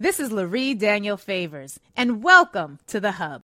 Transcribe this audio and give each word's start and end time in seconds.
This 0.00 0.20
is 0.20 0.30
Lurie 0.30 0.78
Daniel 0.78 1.16
Favors, 1.16 1.80
and 1.96 2.22
welcome 2.22 2.78
to 2.86 3.00
The 3.00 3.10
Hub. 3.10 3.42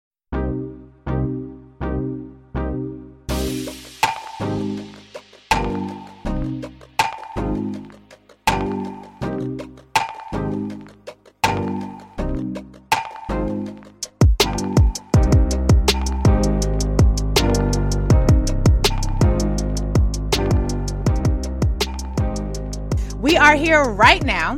We 23.18 23.36
are 23.36 23.56
here 23.56 23.82
right 23.82 24.22
now 24.22 24.56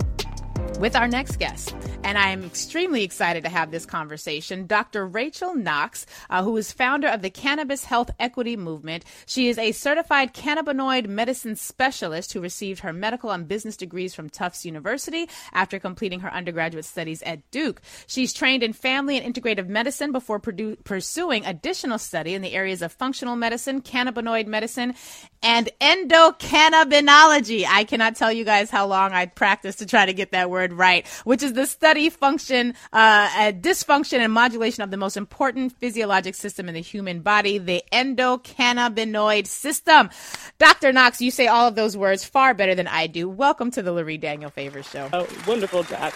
with 0.78 0.96
our 0.96 1.08
next 1.08 1.38
guest. 1.38 1.74
And 2.06 2.16
I 2.16 2.30
am 2.30 2.44
extremely 2.44 3.02
excited 3.02 3.42
to 3.42 3.50
have 3.50 3.72
this 3.72 3.84
conversation. 3.84 4.68
Dr. 4.68 5.04
Rachel 5.04 5.56
Knox, 5.56 6.06
uh, 6.30 6.44
who 6.44 6.56
is 6.56 6.70
founder 6.70 7.08
of 7.08 7.20
the 7.20 7.30
Cannabis 7.30 7.84
Health 7.84 8.12
Equity 8.20 8.56
Movement. 8.56 9.04
She 9.26 9.48
is 9.48 9.58
a 9.58 9.72
certified 9.72 10.32
cannabinoid 10.32 11.08
medicine 11.08 11.56
specialist 11.56 12.32
who 12.32 12.40
received 12.40 12.82
her 12.82 12.92
medical 12.92 13.32
and 13.32 13.48
business 13.48 13.76
degrees 13.76 14.14
from 14.14 14.30
Tufts 14.30 14.64
University 14.64 15.28
after 15.52 15.80
completing 15.80 16.20
her 16.20 16.32
undergraduate 16.32 16.84
studies 16.84 17.22
at 17.24 17.50
Duke. 17.50 17.82
She's 18.06 18.32
trained 18.32 18.62
in 18.62 18.72
family 18.72 19.20
and 19.20 19.34
integrative 19.34 19.66
medicine 19.66 20.12
before 20.12 20.38
produ- 20.38 20.84
pursuing 20.84 21.44
additional 21.44 21.98
study 21.98 22.34
in 22.34 22.42
the 22.42 22.52
areas 22.52 22.82
of 22.82 22.92
functional 22.92 23.34
medicine, 23.34 23.82
cannabinoid 23.82 24.46
medicine, 24.46 24.94
and 25.42 25.70
endocannabinology. 25.80 27.64
I 27.68 27.82
cannot 27.82 28.14
tell 28.14 28.30
you 28.30 28.44
guys 28.44 28.70
how 28.70 28.86
long 28.86 29.10
I 29.10 29.26
practiced 29.26 29.80
to 29.80 29.86
try 29.86 30.06
to 30.06 30.14
get 30.14 30.30
that 30.30 30.50
word 30.50 30.72
right, 30.72 31.04
which 31.24 31.42
is 31.42 31.54
the 31.54 31.66
study 31.66 31.95
function, 32.10 32.74
uh, 32.92 33.52
dysfunction 33.52 34.18
and 34.18 34.32
modulation 34.32 34.82
of 34.82 34.90
the 34.90 34.96
most 34.96 35.16
important 35.16 35.72
physiologic 35.72 36.34
system 36.34 36.68
in 36.68 36.74
the 36.74 36.80
human 36.80 37.20
body, 37.20 37.58
the 37.58 37.82
endocannabinoid 37.92 39.46
system. 39.46 40.10
Dr. 40.58 40.92
Knox, 40.92 41.20
you 41.20 41.30
say 41.30 41.46
all 41.46 41.66
of 41.66 41.74
those 41.74 41.96
words 41.96 42.24
far 42.24 42.52
better 42.54 42.74
than 42.74 42.86
I 42.86 43.06
do. 43.06 43.28
Welcome 43.28 43.70
to 43.72 43.82
the 43.82 43.90
Lurie 43.90 44.20
Daniel 44.20 44.50
Favors 44.50 44.88
Show. 44.88 45.08
Oh, 45.12 45.26
wonderful 45.46 45.82
job. 45.82 46.12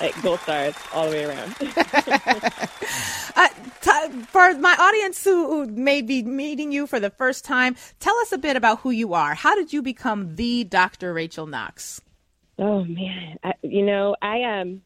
Like 0.00 0.20
gold 0.22 0.40
stars 0.40 0.74
all 0.92 1.10
the 1.10 1.16
way 1.16 1.24
around. 1.24 1.54
uh, 3.36 3.48
t- 3.80 4.22
for 4.28 4.54
my 4.58 4.76
audience 4.78 5.22
who, 5.24 5.46
who 5.48 5.66
may 5.66 6.02
be 6.02 6.22
meeting 6.22 6.70
you 6.72 6.86
for 6.86 7.00
the 7.00 7.10
first 7.10 7.44
time, 7.44 7.76
tell 7.98 8.16
us 8.18 8.32
a 8.32 8.38
bit 8.38 8.56
about 8.56 8.80
who 8.80 8.90
you 8.90 9.14
are. 9.14 9.34
How 9.34 9.54
did 9.54 9.72
you 9.72 9.82
become 9.82 10.36
the 10.36 10.64
Dr. 10.64 11.12
Rachel 11.12 11.46
Knox? 11.46 12.00
Oh 12.58 12.84
man, 12.84 13.38
I, 13.42 13.54
you 13.62 13.82
know, 13.82 14.14
I 14.22 14.42
um 14.42 14.82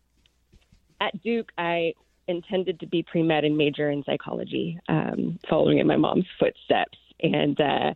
at 1.01 1.23
Duke, 1.23 1.53
I 1.59 1.95
intended 2.27 2.81
to 2.81 2.87
be 2.87 3.03
pre 3.03 3.23
med 3.23 3.45
and 3.45 3.57
major 3.57 3.91
in 3.91 4.05
psychology, 4.05 4.79
um, 4.89 5.39
following 5.49 5.79
in 5.79 5.87
my 5.87 5.97
mom's 5.97 6.27
footsteps, 6.39 6.99
and 7.23 7.61
uh, 7.61 7.95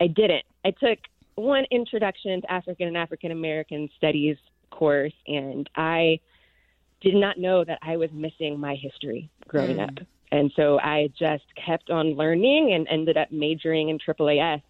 I 0.00 0.06
didn't. 0.06 0.44
I 0.64 0.70
took 0.72 0.98
one 1.34 1.64
introduction 1.70 2.40
to 2.42 2.52
African 2.52 2.88
and 2.88 2.96
African 2.96 3.30
American 3.30 3.88
studies 3.96 4.36
course, 4.70 5.14
and 5.26 5.68
I 5.76 6.20
did 7.00 7.14
not 7.14 7.38
know 7.38 7.64
that 7.64 7.78
I 7.82 7.96
was 7.96 8.10
missing 8.12 8.60
my 8.60 8.74
history 8.74 9.30
growing 9.48 9.78
mm. 9.78 9.88
up. 9.88 10.06
And 10.32 10.52
so 10.54 10.78
I 10.78 11.10
just 11.18 11.44
kept 11.56 11.90
on 11.90 12.14
learning 12.14 12.72
and 12.72 12.86
ended 12.88 13.16
up 13.16 13.32
majoring 13.32 13.88
in 13.88 13.98
AAAS, 13.98 14.62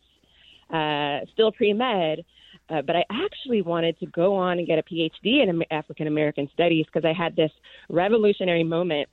uh, 0.70 1.26
still 1.32 1.52
pre 1.52 1.72
med, 1.72 2.24
uh, 2.70 2.82
but 2.82 2.96
I 2.96 3.04
actually 3.10 3.62
wanted 3.62 3.98
to 4.00 4.06
go 4.06 4.34
on 4.34 4.58
and 4.58 4.66
get 4.66 4.78
a 4.78 4.82
PhD 4.82 5.42
in 5.42 5.62
African 5.70 6.06
American 6.06 6.48
studies 6.52 6.86
because 6.86 7.04
I 7.04 7.12
had 7.12 7.36
this 7.36 7.50
revolutionary 7.88 8.64
moment 8.64 9.08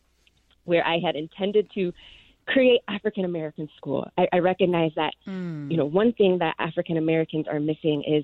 where 0.66 0.86
I 0.86 1.00
had 1.00 1.16
intended 1.16 1.70
to 1.76 1.92
create 2.48 2.82
African 2.88 3.26
American 3.26 3.70
school. 3.78 4.10
I, 4.18 4.28
I 4.34 4.38
recognize 4.40 4.92
that 4.96 5.14
mm. 5.28 5.70
you 5.70 5.78
know 5.78 5.86
one 5.86 6.14
thing 6.14 6.38
that 6.40 6.56
African 6.60 6.98
Americans 6.98 7.46
are 7.50 7.60
missing 7.60 8.04
is 8.08 8.24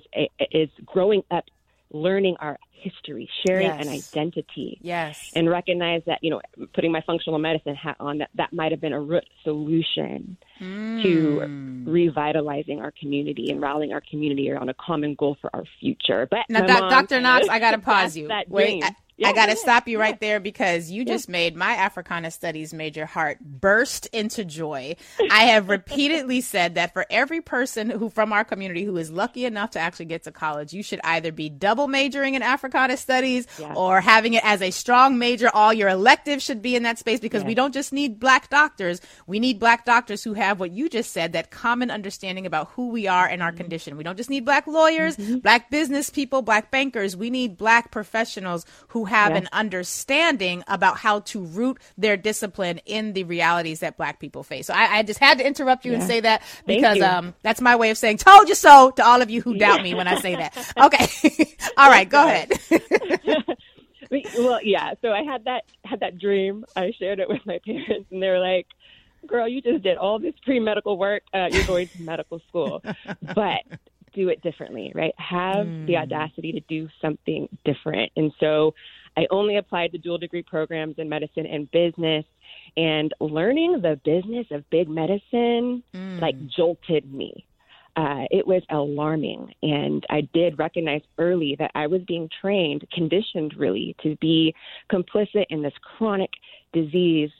is 0.52 0.68
growing 0.86 1.22
up 1.30 1.44
learning 1.92 2.36
our 2.40 2.58
history, 2.70 3.28
sharing 3.46 3.66
yes. 3.66 3.86
an 3.86 3.88
identity. 3.88 4.78
Yes. 4.82 5.32
And 5.34 5.48
recognize 5.48 6.02
that, 6.06 6.18
you 6.22 6.30
know, 6.30 6.40
putting 6.74 6.92
my 6.92 7.00
functional 7.02 7.38
medicine 7.38 7.74
hat 7.74 7.96
on, 7.98 8.18
that, 8.18 8.30
that 8.34 8.52
might 8.52 8.72
have 8.72 8.80
been 8.80 8.92
a 8.92 9.00
root 9.00 9.24
solution 9.42 10.36
mm. 10.60 11.02
to 11.02 11.90
revitalizing 11.90 12.80
our 12.80 12.92
community 13.00 13.50
and 13.50 13.60
rallying 13.60 13.92
our 13.92 14.02
community 14.02 14.50
around 14.50 14.68
a 14.68 14.74
common 14.74 15.14
goal 15.14 15.36
for 15.40 15.50
our 15.54 15.64
future. 15.80 16.28
But 16.30 16.40
now, 16.48 16.66
Dr. 16.66 17.20
Knox, 17.20 17.48
I 17.48 17.58
got 17.58 17.72
to 17.72 17.78
pause 17.78 18.16
you. 18.16 18.28
Wait, 18.48 18.84
I, 18.84 18.94
yeah, 19.16 19.28
I 19.28 19.32
got 19.32 19.46
to 19.46 19.52
yeah, 19.52 19.58
stop 19.58 19.86
you 19.86 19.98
yeah. 19.98 20.04
right 20.04 20.20
there 20.20 20.40
because 20.40 20.90
you 20.90 21.04
just 21.04 21.28
made 21.28 21.54
my 21.54 21.72
Africana 21.72 22.30
Studies 22.30 22.74
major 22.74 23.06
heart 23.06 23.38
burst 23.40 24.06
into 24.06 24.44
joy. 24.44 24.96
I 25.30 25.44
have 25.44 25.68
repeatedly 25.68 26.40
said 26.40 26.74
that 26.74 26.92
for 26.92 27.06
every 27.08 27.40
person 27.40 27.90
who 27.90 28.08
from 28.08 28.32
our 28.32 28.44
community 28.44 28.84
who 28.84 28.96
is 28.96 29.10
lucky 29.10 29.44
enough 29.44 29.70
to 29.70 29.78
actually 29.78 30.06
get 30.06 30.24
to 30.24 30.32
college, 30.32 30.72
you 30.72 30.82
should 30.82 31.00
either 31.04 31.30
be 31.30 31.48
double 31.48 31.86
majoring 31.86 32.34
in 32.34 32.42
Africana 32.42 32.96
Studies 32.96 33.46
or 33.76 34.00
having 34.00 34.34
it 34.34 34.44
as 34.44 34.60
a 34.60 34.70
strong 34.70 35.18
major. 35.18 35.48
All 35.54 35.72
your 35.72 35.88
electives 35.88 36.42
should 36.42 36.60
be 36.60 36.74
in 36.74 36.82
that 36.82 36.98
space 36.98 37.20
because 37.20 37.44
we 37.44 37.54
don't 37.54 37.74
just 37.74 37.92
need 37.92 38.18
black 38.18 38.50
doctors. 38.50 39.00
We 39.26 39.38
need 39.38 39.60
black 39.60 39.84
doctors 39.84 40.24
who 40.24 40.34
have 40.34 40.58
what 40.58 40.72
you 40.72 40.88
just 40.88 41.12
said, 41.12 41.32
that 41.32 41.50
common 41.50 41.90
understanding 41.90 42.46
about 42.46 42.68
who 42.70 42.88
we 42.88 43.06
are 43.06 43.26
and 43.26 43.42
our 43.42 43.50
mm-hmm. 43.50 43.58
condition. 43.58 43.96
We 43.96 44.04
don't 44.04 44.16
just 44.16 44.30
need 44.30 44.44
black 44.44 44.66
lawyers, 44.66 45.16
mm-hmm. 45.16 45.38
black 45.38 45.70
business 45.70 46.10
people, 46.10 46.42
black 46.42 46.70
bankers. 46.70 47.16
We 47.16 47.30
need 47.30 47.56
black 47.56 47.92
professionals 47.92 48.66
who 48.88 49.03
have 49.04 49.32
an 49.34 49.48
understanding 49.52 50.64
about 50.66 50.98
how 50.98 51.20
to 51.20 51.40
root 51.40 51.78
their 51.96 52.16
discipline 52.16 52.78
in 52.86 53.12
the 53.12 53.24
realities 53.24 53.80
that 53.80 53.96
Black 53.96 54.20
people 54.20 54.42
face. 54.42 54.66
So 54.66 54.74
I, 54.74 54.98
I 54.98 55.02
just 55.02 55.20
had 55.20 55.38
to 55.38 55.46
interrupt 55.46 55.84
you 55.84 55.92
yeah. 55.92 55.98
and 55.98 56.06
say 56.06 56.20
that 56.20 56.42
because 56.66 57.00
um, 57.00 57.34
that's 57.42 57.60
my 57.60 57.76
way 57.76 57.90
of 57.90 57.98
saying 57.98 58.18
"told 58.18 58.48
you 58.48 58.54
so" 58.54 58.90
to 58.92 59.04
all 59.04 59.22
of 59.22 59.30
you 59.30 59.42
who 59.42 59.56
doubt 59.56 59.82
me 59.82 59.94
when 59.94 60.08
I 60.08 60.20
say 60.20 60.36
that. 60.36 60.54
Okay, 60.84 61.56
all 61.76 61.88
right, 61.88 62.08
go 62.08 62.26
ahead. 62.26 62.52
well, 64.38 64.60
yeah. 64.62 64.94
So 65.02 65.10
I 65.12 65.22
had 65.22 65.44
that 65.44 65.64
had 65.84 66.00
that 66.00 66.18
dream. 66.18 66.64
I 66.76 66.92
shared 66.98 67.20
it 67.20 67.28
with 67.28 67.44
my 67.46 67.58
parents, 67.64 68.08
and 68.10 68.22
they 68.22 68.28
were 68.28 68.40
like, 68.40 68.66
"Girl, 69.26 69.48
you 69.48 69.60
just 69.60 69.82
did 69.82 69.96
all 69.96 70.18
this 70.18 70.34
pre 70.44 70.58
medical 70.60 70.98
work. 70.98 71.22
Uh, 71.32 71.48
you're 71.50 71.66
going 71.66 71.88
to 71.88 72.02
medical 72.02 72.40
school." 72.48 72.82
But 73.34 73.62
do 74.14 74.28
it 74.28 74.42
differently, 74.42 74.92
right? 74.94 75.12
Have 75.18 75.66
mm. 75.66 75.86
the 75.86 75.96
audacity 75.96 76.52
to 76.52 76.60
do 76.60 76.88
something 77.00 77.48
different. 77.64 78.12
And 78.16 78.32
so 78.40 78.74
I 79.16 79.26
only 79.30 79.56
applied 79.56 79.92
to 79.92 79.98
dual 79.98 80.18
degree 80.18 80.42
programs 80.42 80.96
in 80.98 81.08
medicine 81.08 81.46
and 81.46 81.70
business. 81.70 82.24
And 82.76 83.12
learning 83.20 83.80
the 83.82 84.00
business 84.04 84.46
of 84.50 84.68
big 84.70 84.88
medicine 84.88 85.82
mm. 85.94 86.20
like 86.20 86.34
jolted 86.48 87.12
me. 87.12 87.46
Uh, 87.96 88.24
it 88.32 88.44
was 88.44 88.62
alarming. 88.70 89.54
And 89.62 90.04
I 90.10 90.22
did 90.32 90.58
recognize 90.58 91.02
early 91.18 91.54
that 91.60 91.70
I 91.76 91.86
was 91.86 92.02
being 92.08 92.28
trained, 92.40 92.84
conditioned 92.92 93.54
really, 93.56 93.94
to 94.02 94.16
be 94.16 94.52
complicit 94.90 95.46
in 95.50 95.62
this 95.62 95.74
chronic 95.96 96.30
disease 96.72 97.30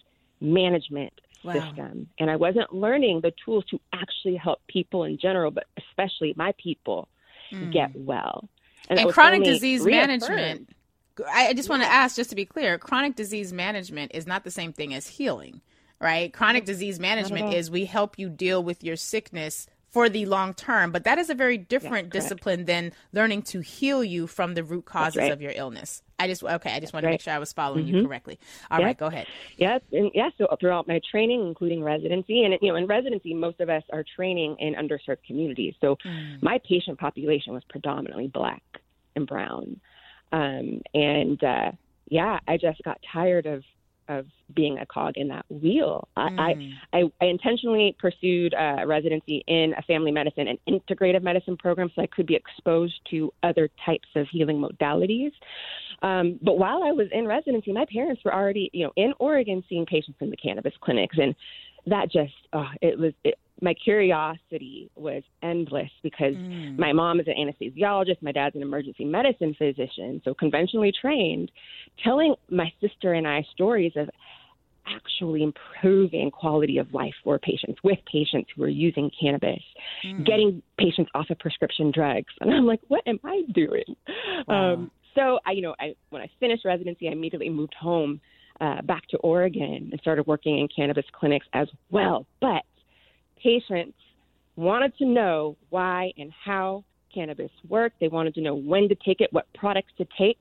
management 0.40 1.12
wow. 1.44 1.52
system. 1.52 2.08
And 2.18 2.30
I 2.30 2.36
wasn't 2.36 2.72
learning 2.74 3.20
the 3.20 3.32
tools 3.44 3.64
to 3.70 3.80
actually 3.92 4.36
help 4.36 4.60
people 4.66 5.04
in 5.04 5.18
general, 5.18 5.50
but 5.50 5.66
especially 5.78 6.34
my 6.36 6.54
people 6.58 7.08
mm. 7.52 7.72
get 7.72 7.94
well. 7.94 8.48
And, 8.88 8.98
and 8.98 9.12
chronic 9.12 9.44
disease 9.44 9.84
management. 9.84 10.68
I 11.32 11.54
just 11.54 11.68
want 11.68 11.82
to 11.82 11.88
ask, 11.88 12.16
just 12.16 12.30
to 12.30 12.36
be 12.36 12.44
clear, 12.44 12.76
chronic 12.76 13.14
disease 13.14 13.52
management 13.52 14.12
is 14.14 14.26
not 14.26 14.42
the 14.44 14.50
same 14.50 14.72
thing 14.72 14.92
as 14.92 15.06
healing, 15.06 15.60
right? 16.00 16.32
Chronic 16.32 16.64
disease 16.64 16.98
management 16.98 17.54
is 17.54 17.70
we 17.70 17.84
help 17.84 18.18
you 18.18 18.28
deal 18.28 18.62
with 18.62 18.82
your 18.82 18.96
sickness 18.96 19.68
for 19.94 20.08
the 20.08 20.26
long 20.26 20.52
term. 20.54 20.90
But 20.90 21.04
that 21.04 21.18
is 21.18 21.30
a 21.30 21.36
very 21.36 21.56
different 21.56 22.06
yeah, 22.06 22.20
discipline 22.20 22.64
than 22.64 22.92
learning 23.12 23.42
to 23.42 23.60
heal 23.60 24.02
you 24.02 24.26
from 24.26 24.54
the 24.54 24.64
root 24.64 24.86
causes 24.86 25.18
right. 25.18 25.30
of 25.30 25.40
your 25.40 25.52
illness. 25.54 26.02
I 26.18 26.26
just 26.26 26.42
okay. 26.42 26.72
I 26.72 26.80
just 26.80 26.92
want 26.92 27.04
to 27.04 27.10
make 27.10 27.20
sure 27.20 27.32
I 27.32 27.38
was 27.38 27.52
following 27.52 27.86
mm-hmm. 27.86 27.96
you 27.98 28.06
correctly. 28.06 28.40
All 28.72 28.80
right, 28.80 28.98
go 28.98 29.06
ahead. 29.06 29.28
Yes, 29.56 29.82
and 29.92 30.10
yeah. 30.12 30.30
So 30.36 30.48
throughout 30.58 30.88
my 30.88 31.00
training, 31.10 31.46
including 31.46 31.84
residency, 31.84 32.42
and 32.42 32.58
you 32.60 32.70
know, 32.70 32.76
in 32.76 32.86
residency, 32.86 33.34
most 33.34 33.60
of 33.60 33.68
us 33.68 33.84
are 33.92 34.04
training 34.16 34.56
in 34.58 34.74
underserved 34.74 35.24
communities. 35.24 35.74
So 35.80 35.96
mm. 36.04 36.42
my 36.42 36.58
patient 36.68 36.98
population 36.98 37.52
was 37.52 37.62
predominantly 37.68 38.26
black 38.26 38.62
and 39.14 39.28
brown, 39.28 39.80
um, 40.32 40.82
and 40.92 41.42
uh, 41.42 41.70
yeah, 42.08 42.40
I 42.48 42.56
just 42.56 42.82
got 42.82 43.00
tired 43.12 43.46
of 43.46 43.62
of 44.08 44.26
being 44.54 44.78
a 44.78 44.86
cog 44.86 45.14
in 45.16 45.28
that 45.28 45.44
wheel. 45.48 46.08
Mm. 46.16 46.38
I, 46.92 46.98
I, 46.98 47.02
I 47.20 47.24
intentionally 47.24 47.96
pursued 47.98 48.54
a 48.54 48.86
residency 48.86 49.42
in 49.46 49.74
a 49.78 49.82
family 49.82 50.10
medicine 50.10 50.48
and 50.48 50.58
integrative 50.68 51.22
medicine 51.22 51.56
program 51.56 51.90
so 51.94 52.02
I 52.02 52.06
could 52.06 52.26
be 52.26 52.34
exposed 52.34 52.94
to 53.10 53.32
other 53.42 53.68
types 53.84 54.08
of 54.14 54.26
healing 54.30 54.58
modalities. 54.58 55.32
Um, 56.02 56.38
but 56.42 56.58
while 56.58 56.82
I 56.82 56.92
was 56.92 57.08
in 57.12 57.26
residency, 57.26 57.72
my 57.72 57.86
parents 57.92 58.22
were 58.24 58.34
already, 58.34 58.70
you 58.72 58.84
know, 58.84 58.92
in 58.96 59.14
Oregon 59.18 59.64
seeing 59.68 59.86
patients 59.86 60.18
in 60.20 60.30
the 60.30 60.36
cannabis 60.36 60.74
clinics, 60.80 61.16
and 61.18 61.34
that 61.86 62.10
just, 62.10 62.32
oh, 62.52 62.68
it 62.82 62.98
was, 62.98 63.12
it, 63.24 63.38
my 63.60 63.74
curiosity 63.74 64.90
was 64.96 65.22
endless 65.42 65.90
because 66.02 66.34
mm. 66.34 66.78
my 66.78 66.92
mom 66.92 67.20
is 67.20 67.26
an 67.28 67.34
anesthesiologist, 67.34 68.20
my 68.20 68.32
dad's 68.32 68.56
an 68.56 68.62
emergency 68.62 69.04
medicine 69.04 69.54
physician, 69.56 70.20
so 70.24 70.34
conventionally 70.34 70.92
trained, 70.92 71.50
telling 72.02 72.34
my 72.50 72.72
sister 72.80 73.12
and 73.12 73.26
I 73.26 73.46
stories 73.52 73.92
of 73.96 74.08
actually 74.86 75.42
improving 75.42 76.30
quality 76.30 76.78
of 76.78 76.92
life 76.92 77.14
for 77.22 77.38
patients 77.38 77.78
with 77.82 77.98
patients 78.10 78.50
who 78.54 78.62
are 78.64 78.68
using 78.68 79.10
cannabis, 79.18 79.62
mm. 80.04 80.26
getting 80.26 80.62
patients 80.78 81.10
off 81.14 81.30
of 81.30 81.38
prescription 81.38 81.90
drugs. 81.90 82.32
And 82.40 82.52
I'm 82.52 82.66
like, 82.66 82.80
what 82.88 83.02
am 83.06 83.18
I 83.24 83.42
doing? 83.54 83.96
Wow. 84.46 84.74
Um, 84.74 84.90
so 85.14 85.38
I, 85.46 85.52
you 85.52 85.62
know, 85.62 85.74
I 85.80 85.94
when 86.10 86.20
I 86.20 86.30
finished 86.40 86.64
residency, 86.64 87.08
I 87.08 87.12
immediately 87.12 87.48
moved 87.48 87.74
home 87.80 88.20
uh, 88.60 88.82
back 88.82 89.06
to 89.08 89.16
Oregon 89.18 89.88
and 89.90 90.00
started 90.00 90.26
working 90.26 90.58
in 90.58 90.68
cannabis 90.74 91.04
clinics 91.12 91.46
as 91.54 91.68
well. 91.90 92.26
But 92.40 92.62
patients 93.44 93.98
wanted 94.56 94.96
to 94.98 95.04
know 95.04 95.56
why 95.70 96.12
and 96.16 96.32
how 96.44 96.84
cannabis 97.12 97.50
worked. 97.68 98.00
They 98.00 98.08
wanted 98.08 98.34
to 98.34 98.40
know 98.40 98.54
when 98.54 98.88
to 98.88 98.96
take 98.96 99.20
it, 99.20 99.32
what 99.32 99.46
products 99.54 99.92
to 99.98 100.06
take. 100.18 100.38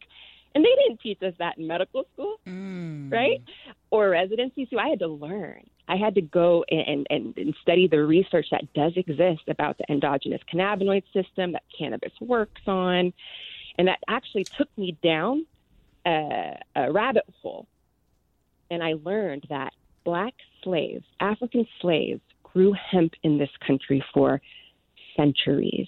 And 0.56 0.64
they 0.64 0.70
didn't 0.84 1.02
teach 1.02 1.22
us 1.24 1.34
that 1.40 1.58
in 1.58 1.68
medical 1.68 2.06
school, 2.14 2.40
mm. 2.48 3.12
right? 3.12 3.42
Or 3.90 4.10
residency. 4.10 4.68
So 4.72 4.78
I 4.78 4.88
had 4.90 5.00
to 5.00 5.08
learn. 5.08 5.64
I 5.88 5.96
had 5.98 6.16
to 6.16 6.22
go 6.22 6.64
and, 6.70 7.06
and, 7.10 7.38
and 7.38 7.56
study 7.62 7.88
the 7.88 8.04
research 8.04 8.48
that 8.52 8.72
does 8.74 8.94
exist 8.96 9.44
about 9.48 9.78
the 9.78 9.86
endogenous 9.90 10.42
cannabinoid 10.52 11.04
system 11.12 11.54
that 11.54 11.64
cannabis 11.78 12.14
works 12.22 12.62
on. 12.68 13.14
And 13.78 13.88
that 13.88 14.00
actually 14.08 14.46
took 14.46 14.70
me 14.78 14.96
down 15.04 15.46
a, 16.06 16.60
a 16.76 16.92
rabbit 16.92 17.26
hole. 17.42 17.68
And 18.70 18.84
I 18.84 18.94
learned 19.04 19.46
that 19.50 19.74
black 20.04 20.34
slaves, 20.64 21.04
African 21.20 21.68
slaves, 21.82 22.22
grew 22.54 22.74
hemp 22.92 23.14
in 23.24 23.38
this 23.38 23.50
country 23.66 24.04
for 24.14 24.42
centuries, 25.18 25.88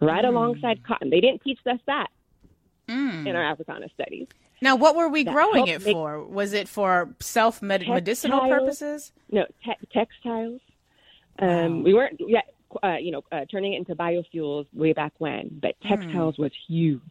right 0.00 0.24
mm. 0.24 0.28
alongside 0.28 0.82
cotton. 0.82 1.10
They 1.10 1.20
didn't 1.20 1.42
teach 1.42 1.58
us 1.66 1.78
that 1.86 2.08
mm. 2.88 3.26
in 3.26 3.36
our 3.36 3.44
Africana 3.44 3.88
studies. 3.94 4.26
Now, 4.62 4.76
what 4.76 4.96
were 4.96 5.08
we 5.08 5.24
that 5.24 5.34
growing 5.34 5.68
it 5.68 5.82
for? 5.82 6.24
Was 6.24 6.52
it 6.54 6.68
for 6.68 7.14
self 7.20 7.60
medicinal 7.60 8.40
purposes? 8.48 9.12
No, 9.30 9.44
te- 9.64 9.86
textiles. 9.92 10.60
Um, 11.38 11.78
wow. 11.78 11.82
We 11.84 11.94
weren't 11.94 12.20
yet, 12.26 12.54
uh, 12.82 12.96
you 12.96 13.10
know, 13.10 13.22
uh, 13.30 13.44
turning 13.50 13.74
it 13.74 13.78
into 13.78 13.94
biofuels 13.94 14.66
way 14.72 14.94
back 14.94 15.12
when, 15.18 15.58
but 15.60 15.74
hmm. 15.82 15.88
textiles 15.88 16.36
mm. 16.36 16.44
was 16.44 16.52
huge. 16.66 17.02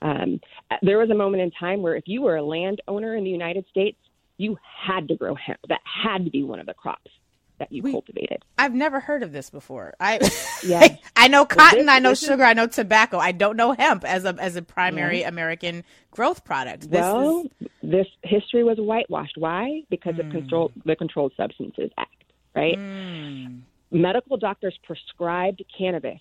Um, 0.00 0.40
there 0.82 0.98
was 0.98 1.10
a 1.10 1.14
moment 1.14 1.42
in 1.42 1.50
time 1.50 1.82
where 1.82 1.96
if 1.96 2.04
you 2.06 2.22
were 2.22 2.36
a 2.36 2.42
landowner 2.42 3.16
in 3.16 3.24
the 3.24 3.30
United 3.30 3.64
States, 3.70 3.98
you 4.36 4.56
had 4.62 5.08
to 5.08 5.16
grow 5.16 5.34
hemp. 5.34 5.58
That 5.68 5.80
had 5.84 6.24
to 6.24 6.30
be 6.30 6.44
one 6.44 6.60
of 6.60 6.66
the 6.66 6.74
crops 6.74 7.10
that 7.58 7.72
you 7.72 7.82
we, 7.82 7.92
cultivated. 7.92 8.44
I've 8.56 8.74
never 8.74 9.00
heard 9.00 9.22
of 9.22 9.32
this 9.32 9.50
before. 9.50 9.94
I 10.00 10.20
yeah. 10.64 10.96
I 11.16 11.28
know 11.28 11.44
cotton, 11.44 11.86
this, 11.86 11.88
I 11.88 11.98
know 11.98 12.14
sugar, 12.14 12.42
is, 12.44 12.48
I 12.48 12.52
know 12.52 12.66
tobacco. 12.66 13.18
I 13.18 13.32
don't 13.32 13.56
know 13.56 13.72
hemp 13.72 14.04
as 14.04 14.24
a 14.24 14.36
as 14.40 14.56
a 14.56 14.62
primary. 14.62 15.22
American 15.22 15.84
growth 16.10 16.44
product. 16.44 16.90
This 16.90 17.00
well, 17.00 17.44
is... 17.60 17.68
this 17.82 18.06
history 18.22 18.64
was 18.64 18.78
whitewashed. 18.78 19.36
Why? 19.36 19.82
Because 19.90 20.14
mm. 20.14 20.26
of 20.26 20.32
control 20.32 20.72
the 20.84 20.96
Controlled 20.96 21.32
Substances 21.36 21.90
Act, 21.96 22.24
right? 22.54 22.76
Mm. 22.76 23.60
Medical 23.90 24.36
doctors 24.36 24.78
prescribed 24.82 25.62
cannabis 25.76 26.20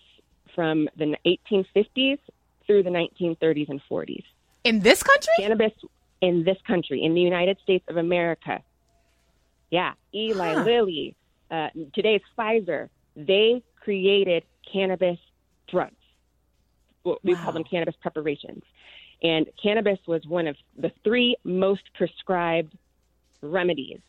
from 0.56 0.88
the 0.98 1.16
1850s 1.25 2.19
through 2.66 2.83
the 2.83 2.90
1930s 2.90 3.69
and 3.69 3.81
40s. 3.90 4.24
In 4.63 4.80
this 4.81 5.04
country? 5.04 5.33
Cannabis 5.38 5.72
in 6.22 6.44
this 6.44 6.57
country, 6.66 7.04
in 7.04 7.13
the 7.13 7.22
United 7.22 7.57
States 7.63 7.86
of 7.88 7.98
America. 7.98 8.62
Yeah, 9.69 9.94
Eli 10.13 10.54
huh. 10.54 10.63
Lilly, 10.63 11.16
uh, 11.52 11.70
today's 11.94 12.22
Pfizer, 12.38 12.90
they 13.16 13.64
created 13.80 14.44
cannabis 14.72 15.18
drugs. 15.68 15.96
We 17.04 17.34
wow. 17.34 17.44
call 17.44 17.54
them 17.54 17.64
cannabis 17.64 17.96
preparations. 18.02 18.64
And 19.24 19.48
cannabis 19.62 20.00
was 20.08 20.26
one 20.28 20.48
of 20.48 20.56
the 20.78 20.92
three 21.04 21.36
most 21.44 21.84
prescribed 21.96 22.78
remedies 23.42 24.00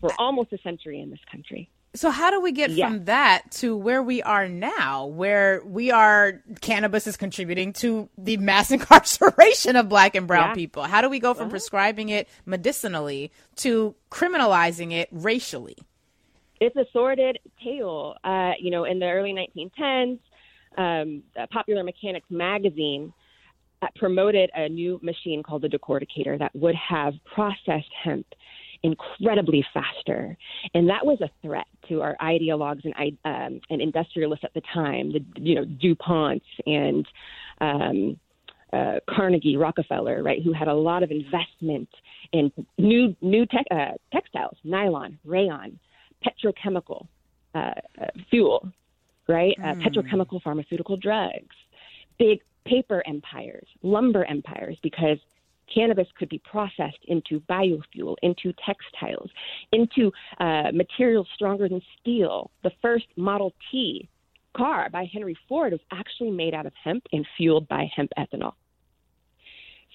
for 0.00 0.10
almost 0.18 0.52
a 0.52 0.58
century 0.58 1.00
in 1.00 1.10
this 1.10 1.20
country. 1.30 1.70
So 1.96 2.10
how 2.10 2.30
do 2.30 2.40
we 2.40 2.52
get 2.52 2.70
yeah. 2.70 2.88
from 2.88 3.06
that 3.06 3.50
to 3.52 3.76
where 3.76 4.02
we 4.02 4.22
are 4.22 4.48
now, 4.48 5.06
where 5.06 5.62
we 5.64 5.90
are 5.90 6.42
cannabis 6.60 7.06
is 7.06 7.16
contributing 7.16 7.72
to 7.74 8.08
the 8.18 8.36
mass 8.36 8.70
incarceration 8.76 9.76
of 9.76 9.88
black 9.88 10.14
and 10.14 10.26
brown 10.26 10.50
yeah. 10.50 10.54
people? 10.54 10.82
How 10.84 11.00
do 11.00 11.08
we 11.08 11.18
go 11.18 11.34
from 11.34 11.44
uh-huh. 11.44 11.50
prescribing 11.50 12.10
it 12.10 12.28
medicinally 12.44 13.32
to 13.56 13.94
criminalizing 14.10 14.92
it 14.92 15.08
racially? 15.10 15.76
It's 16.60 16.76
a 16.76 16.86
sordid 16.92 17.38
tale. 17.62 18.16
Uh, 18.22 18.52
you 18.58 18.70
know, 18.70 18.84
in 18.84 18.98
the 18.98 19.06
early 19.06 19.32
1910s, 19.32 20.18
um, 20.78 21.22
Popular 21.50 21.82
Mechanics 21.82 22.26
magazine 22.30 23.12
uh, 23.82 23.88
promoted 23.96 24.50
a 24.54 24.68
new 24.68 25.00
machine 25.02 25.42
called 25.42 25.62
the 25.62 25.68
decorticator 25.68 26.38
that 26.38 26.54
would 26.54 26.74
have 26.74 27.14
processed 27.24 27.92
hemp 28.02 28.26
incredibly 28.82 29.64
faster. 29.72 30.36
And 30.74 30.88
that 30.88 31.04
was 31.04 31.20
a 31.20 31.30
threat 31.42 31.66
to 31.88 32.02
our 32.02 32.16
ideologues 32.20 32.84
and, 32.84 33.18
um, 33.24 33.60
and 33.70 33.80
industrialists 33.80 34.44
at 34.44 34.54
the 34.54 34.62
time, 34.72 35.12
the, 35.12 35.24
you 35.36 35.54
know, 35.54 35.64
DuPonts 35.64 36.42
and 36.66 37.06
um, 37.60 38.18
uh, 38.72 39.00
Carnegie, 39.08 39.56
Rockefeller, 39.56 40.22
right, 40.22 40.42
who 40.42 40.52
had 40.52 40.68
a 40.68 40.74
lot 40.74 41.02
of 41.02 41.10
investment 41.10 41.88
in 42.32 42.52
new, 42.78 43.14
new 43.20 43.46
te- 43.46 43.58
uh, 43.70 43.92
textiles, 44.12 44.56
nylon, 44.64 45.18
rayon, 45.24 45.78
petrochemical 46.24 47.06
uh, 47.54 47.72
uh 48.00 48.06
fuel, 48.28 48.68
right, 49.28 49.56
mm. 49.58 49.82
petrochemical 49.82 50.42
pharmaceutical 50.42 50.96
drugs, 50.96 51.54
big 52.18 52.40
paper 52.64 53.02
empires, 53.06 53.66
lumber 53.82 54.24
empires, 54.24 54.76
because– 54.82 55.18
cannabis 55.72 56.08
could 56.18 56.28
be 56.28 56.40
processed 56.50 56.98
into 57.08 57.40
biofuel, 57.40 58.16
into 58.22 58.52
textiles, 58.64 59.30
into 59.72 60.12
uh, 60.38 60.70
materials 60.72 61.26
stronger 61.34 61.68
than 61.68 61.82
steel. 62.00 62.50
The 62.62 62.72
first 62.82 63.06
Model 63.16 63.52
T 63.70 64.08
car 64.56 64.88
by 64.90 65.08
Henry 65.12 65.36
Ford 65.48 65.72
was 65.72 65.80
actually 65.92 66.30
made 66.30 66.54
out 66.54 66.66
of 66.66 66.72
hemp 66.82 67.04
and 67.12 67.26
fueled 67.36 67.68
by 67.68 67.90
hemp 67.94 68.10
ethanol. 68.18 68.52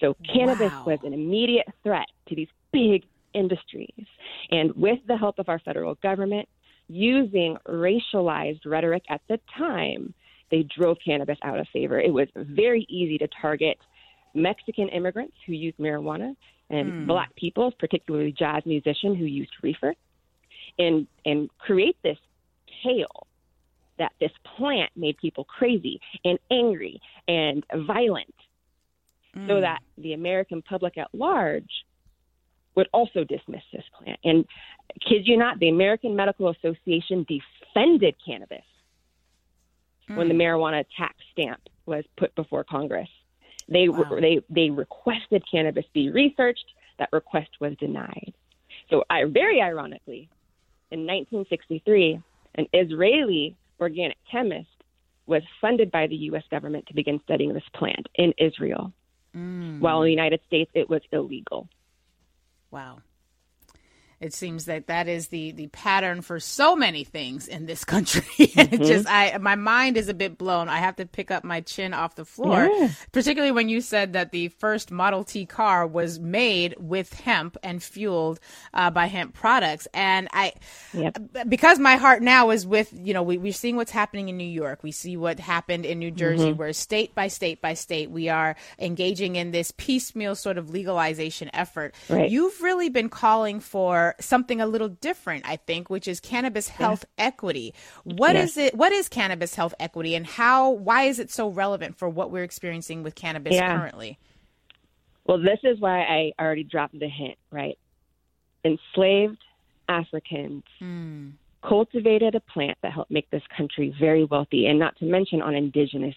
So 0.00 0.16
cannabis 0.32 0.72
wow. 0.72 0.84
was 0.86 0.98
an 1.04 1.12
immediate 1.12 1.66
threat 1.82 2.06
to 2.28 2.34
these 2.34 2.48
big 2.72 3.04
industries. 3.34 4.06
And 4.50 4.72
with 4.74 4.98
the 5.06 5.16
help 5.16 5.38
of 5.38 5.48
our 5.48 5.58
federal 5.58 5.94
government, 5.96 6.48
using 6.88 7.56
racialized 7.66 8.66
rhetoric 8.66 9.04
at 9.08 9.20
the 9.28 9.38
time, 9.56 10.12
they 10.50 10.64
drove 10.76 10.98
cannabis 11.04 11.38
out 11.42 11.58
of 11.58 11.66
favor. 11.72 11.98
It 12.00 12.12
was 12.12 12.28
very 12.36 12.84
easy 12.88 13.16
to 13.18 13.28
target 13.40 13.78
Mexican 14.34 14.88
immigrants 14.88 15.34
who 15.46 15.52
used 15.52 15.78
marijuana 15.78 16.34
and 16.70 16.92
mm. 16.92 17.06
black 17.06 17.34
people, 17.36 17.72
particularly 17.78 18.32
jazz 18.32 18.62
musicians 18.64 19.18
who 19.18 19.24
used 19.24 19.52
reefer, 19.62 19.94
and 20.78 21.06
and 21.24 21.50
create 21.58 21.96
this 22.02 22.18
tale 22.82 23.26
that 23.98 24.12
this 24.20 24.32
plant 24.56 24.90
made 24.96 25.16
people 25.18 25.44
crazy 25.44 26.00
and 26.24 26.38
angry 26.50 27.00
and 27.28 27.64
violent, 27.86 28.34
mm. 29.36 29.46
so 29.46 29.60
that 29.60 29.80
the 29.98 30.14
American 30.14 30.62
public 30.62 30.96
at 30.98 31.08
large 31.12 31.70
would 32.74 32.88
also 32.92 33.24
dismiss 33.24 33.62
this 33.72 33.84
plant. 33.98 34.18
And 34.24 34.46
kid 35.06 35.26
you 35.26 35.36
not, 35.36 35.58
the 35.58 35.68
American 35.68 36.16
Medical 36.16 36.48
Association 36.48 37.26
defended 37.28 38.14
cannabis 38.24 38.64
mm. 40.08 40.16
when 40.16 40.28
the 40.28 40.34
hmm. 40.34 40.40
marijuana 40.40 40.84
tax 40.96 41.14
stamp 41.32 41.60
was 41.86 42.04
put 42.16 42.34
before 42.34 42.64
Congress. 42.64 43.08
They 43.68 43.88
wow. 43.88 44.18
they 44.20 44.40
they 44.50 44.70
requested 44.70 45.44
cannabis 45.50 45.84
be 45.92 46.10
researched. 46.10 46.64
That 46.98 47.08
request 47.12 47.50
was 47.60 47.76
denied. 47.78 48.32
So, 48.90 49.04
I, 49.08 49.24
very 49.24 49.60
ironically, 49.60 50.28
in 50.90 51.00
1963, 51.00 52.20
an 52.56 52.66
Israeli 52.72 53.56
organic 53.80 54.18
chemist 54.30 54.68
was 55.26 55.42
funded 55.60 55.90
by 55.90 56.06
the 56.06 56.16
U.S. 56.16 56.42
government 56.50 56.86
to 56.88 56.94
begin 56.94 57.20
studying 57.24 57.54
this 57.54 57.62
plant 57.74 58.08
in 58.16 58.34
Israel, 58.38 58.92
mm. 59.34 59.80
while 59.80 60.02
in 60.02 60.06
the 60.06 60.10
United 60.10 60.40
States 60.46 60.70
it 60.74 60.90
was 60.90 61.00
illegal. 61.12 61.68
Wow 62.70 62.98
it 64.22 64.32
seems 64.32 64.66
that 64.66 64.86
that 64.86 65.08
is 65.08 65.28
the 65.28 65.50
the 65.52 65.66
pattern 65.68 66.22
for 66.22 66.38
so 66.38 66.76
many 66.76 67.02
things 67.02 67.48
in 67.48 67.66
this 67.66 67.84
country 67.84 68.22
mm-hmm. 68.38 68.82
just 68.84 69.06
i 69.08 69.36
my 69.38 69.56
mind 69.56 69.96
is 69.96 70.08
a 70.08 70.14
bit 70.14 70.38
blown 70.38 70.68
i 70.68 70.78
have 70.78 70.96
to 70.96 71.04
pick 71.04 71.30
up 71.30 71.42
my 71.42 71.60
chin 71.60 71.92
off 71.92 72.14
the 72.14 72.24
floor 72.24 72.64
yeah. 72.64 72.88
particularly 73.10 73.50
when 73.50 73.68
you 73.68 73.80
said 73.80 74.12
that 74.12 74.30
the 74.30 74.48
first 74.48 74.90
model 74.90 75.24
t 75.24 75.44
car 75.44 75.86
was 75.86 76.20
made 76.20 76.74
with 76.78 77.12
hemp 77.12 77.56
and 77.62 77.82
fueled 77.82 78.38
uh, 78.72 78.90
by 78.90 79.06
hemp 79.06 79.34
products 79.34 79.88
and 79.92 80.28
i 80.32 80.52
yep. 80.94 81.18
because 81.48 81.78
my 81.78 81.96
heart 81.96 82.22
now 82.22 82.50
is 82.50 82.64
with 82.64 82.92
you 82.96 83.12
know 83.12 83.22
we, 83.22 83.36
we're 83.36 83.52
seeing 83.52 83.76
what's 83.76 83.90
happening 83.90 84.28
in 84.28 84.36
new 84.36 84.44
york 84.44 84.82
we 84.82 84.92
see 84.92 85.16
what 85.16 85.40
happened 85.40 85.84
in 85.84 85.98
new 85.98 86.10
jersey 86.12 86.50
mm-hmm. 86.50 86.58
where 86.58 86.72
state 86.72 87.14
by 87.14 87.26
state 87.26 87.60
by 87.60 87.74
state 87.74 88.10
we 88.10 88.28
are 88.28 88.54
engaging 88.78 89.34
in 89.34 89.50
this 89.50 89.72
piecemeal 89.76 90.36
sort 90.36 90.58
of 90.58 90.70
legalization 90.70 91.50
effort 91.52 91.92
right. 92.08 92.30
you've 92.30 92.62
really 92.62 92.88
been 92.88 93.08
calling 93.08 93.58
for 93.58 94.11
for 94.16 94.22
something 94.22 94.60
a 94.60 94.66
little 94.66 94.88
different, 94.88 95.44
I 95.46 95.56
think, 95.56 95.90
which 95.90 96.08
is 96.08 96.20
cannabis 96.20 96.68
health 96.68 97.04
yeah. 97.18 97.26
equity. 97.26 97.74
What 98.04 98.34
yes. 98.34 98.50
is 98.50 98.56
it? 98.56 98.74
What 98.74 98.92
is 98.92 99.08
cannabis 99.08 99.54
health 99.54 99.74
equity, 99.80 100.14
and 100.14 100.26
how? 100.26 100.70
Why 100.70 101.04
is 101.04 101.18
it 101.18 101.30
so 101.30 101.48
relevant 101.48 101.96
for 101.96 102.08
what 102.08 102.30
we're 102.30 102.44
experiencing 102.44 103.02
with 103.02 103.14
cannabis 103.14 103.54
yeah. 103.54 103.76
currently? 103.76 104.18
Well, 105.24 105.38
this 105.38 105.60
is 105.62 105.80
why 105.80 106.00
I 106.00 106.32
already 106.42 106.64
dropped 106.64 106.98
the 106.98 107.08
hint. 107.08 107.38
Right, 107.50 107.78
enslaved 108.64 109.42
Africans. 109.88 110.64
Mm. 110.80 111.32
Cultivated 111.66 112.34
a 112.34 112.40
plant 112.40 112.76
that 112.82 112.90
helped 112.90 113.12
make 113.12 113.30
this 113.30 113.44
country 113.56 113.94
very 114.00 114.24
wealthy, 114.24 114.66
and 114.66 114.80
not 114.80 114.96
to 114.98 115.04
mention 115.04 115.40
on 115.40 115.54
indigenous 115.54 116.16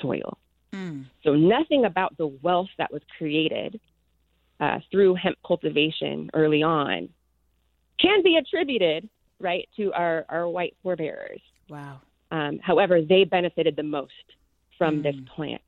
soil. 0.00 0.38
Mm. 0.72 1.04
So, 1.22 1.34
nothing 1.34 1.84
about 1.84 2.16
the 2.16 2.26
wealth 2.26 2.70
that 2.78 2.90
was 2.90 3.02
created 3.18 3.78
uh, 4.58 4.78
through 4.90 5.16
hemp 5.16 5.36
cultivation 5.44 6.30
early 6.32 6.62
on 6.62 7.10
can 8.00 8.22
be 8.22 8.36
attributed 8.36 9.08
right 9.40 9.68
to 9.76 9.92
our, 9.92 10.24
our 10.28 10.48
white 10.48 10.76
forebears. 10.82 11.40
Wow. 11.68 12.00
Um, 12.30 12.58
however, 12.62 13.00
they 13.02 13.24
benefited 13.24 13.76
the 13.76 13.82
most 13.82 14.12
from 14.78 14.96
mm. 14.96 15.02
this 15.02 15.16
plant. 15.34 15.62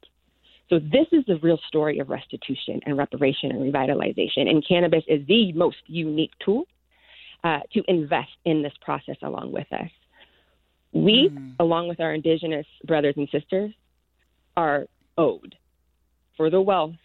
So 0.68 0.78
this 0.78 1.06
is 1.12 1.24
the 1.26 1.38
real 1.38 1.58
story 1.66 1.98
of 1.98 2.10
restitution 2.10 2.80
and 2.84 2.98
reparation 2.98 3.52
and 3.52 3.72
revitalization. 3.72 4.48
And 4.48 4.66
cannabis 4.66 5.04
is 5.08 5.26
the 5.26 5.52
most 5.52 5.78
unique 5.86 6.32
tool 6.44 6.64
uh, 7.42 7.60
to 7.72 7.82
invest 7.88 8.30
in 8.44 8.62
this 8.62 8.74
process 8.82 9.16
along 9.22 9.52
with 9.52 9.70
us. 9.72 9.90
We, 10.92 11.30
mm. 11.32 11.54
along 11.58 11.88
with 11.88 12.00
our 12.00 12.12
indigenous 12.12 12.66
brothers 12.86 13.14
and 13.16 13.28
sisters, 13.30 13.72
are 14.56 14.86
owed 15.16 15.54
for 16.36 16.50
the 16.50 16.60
wealth 16.60 16.96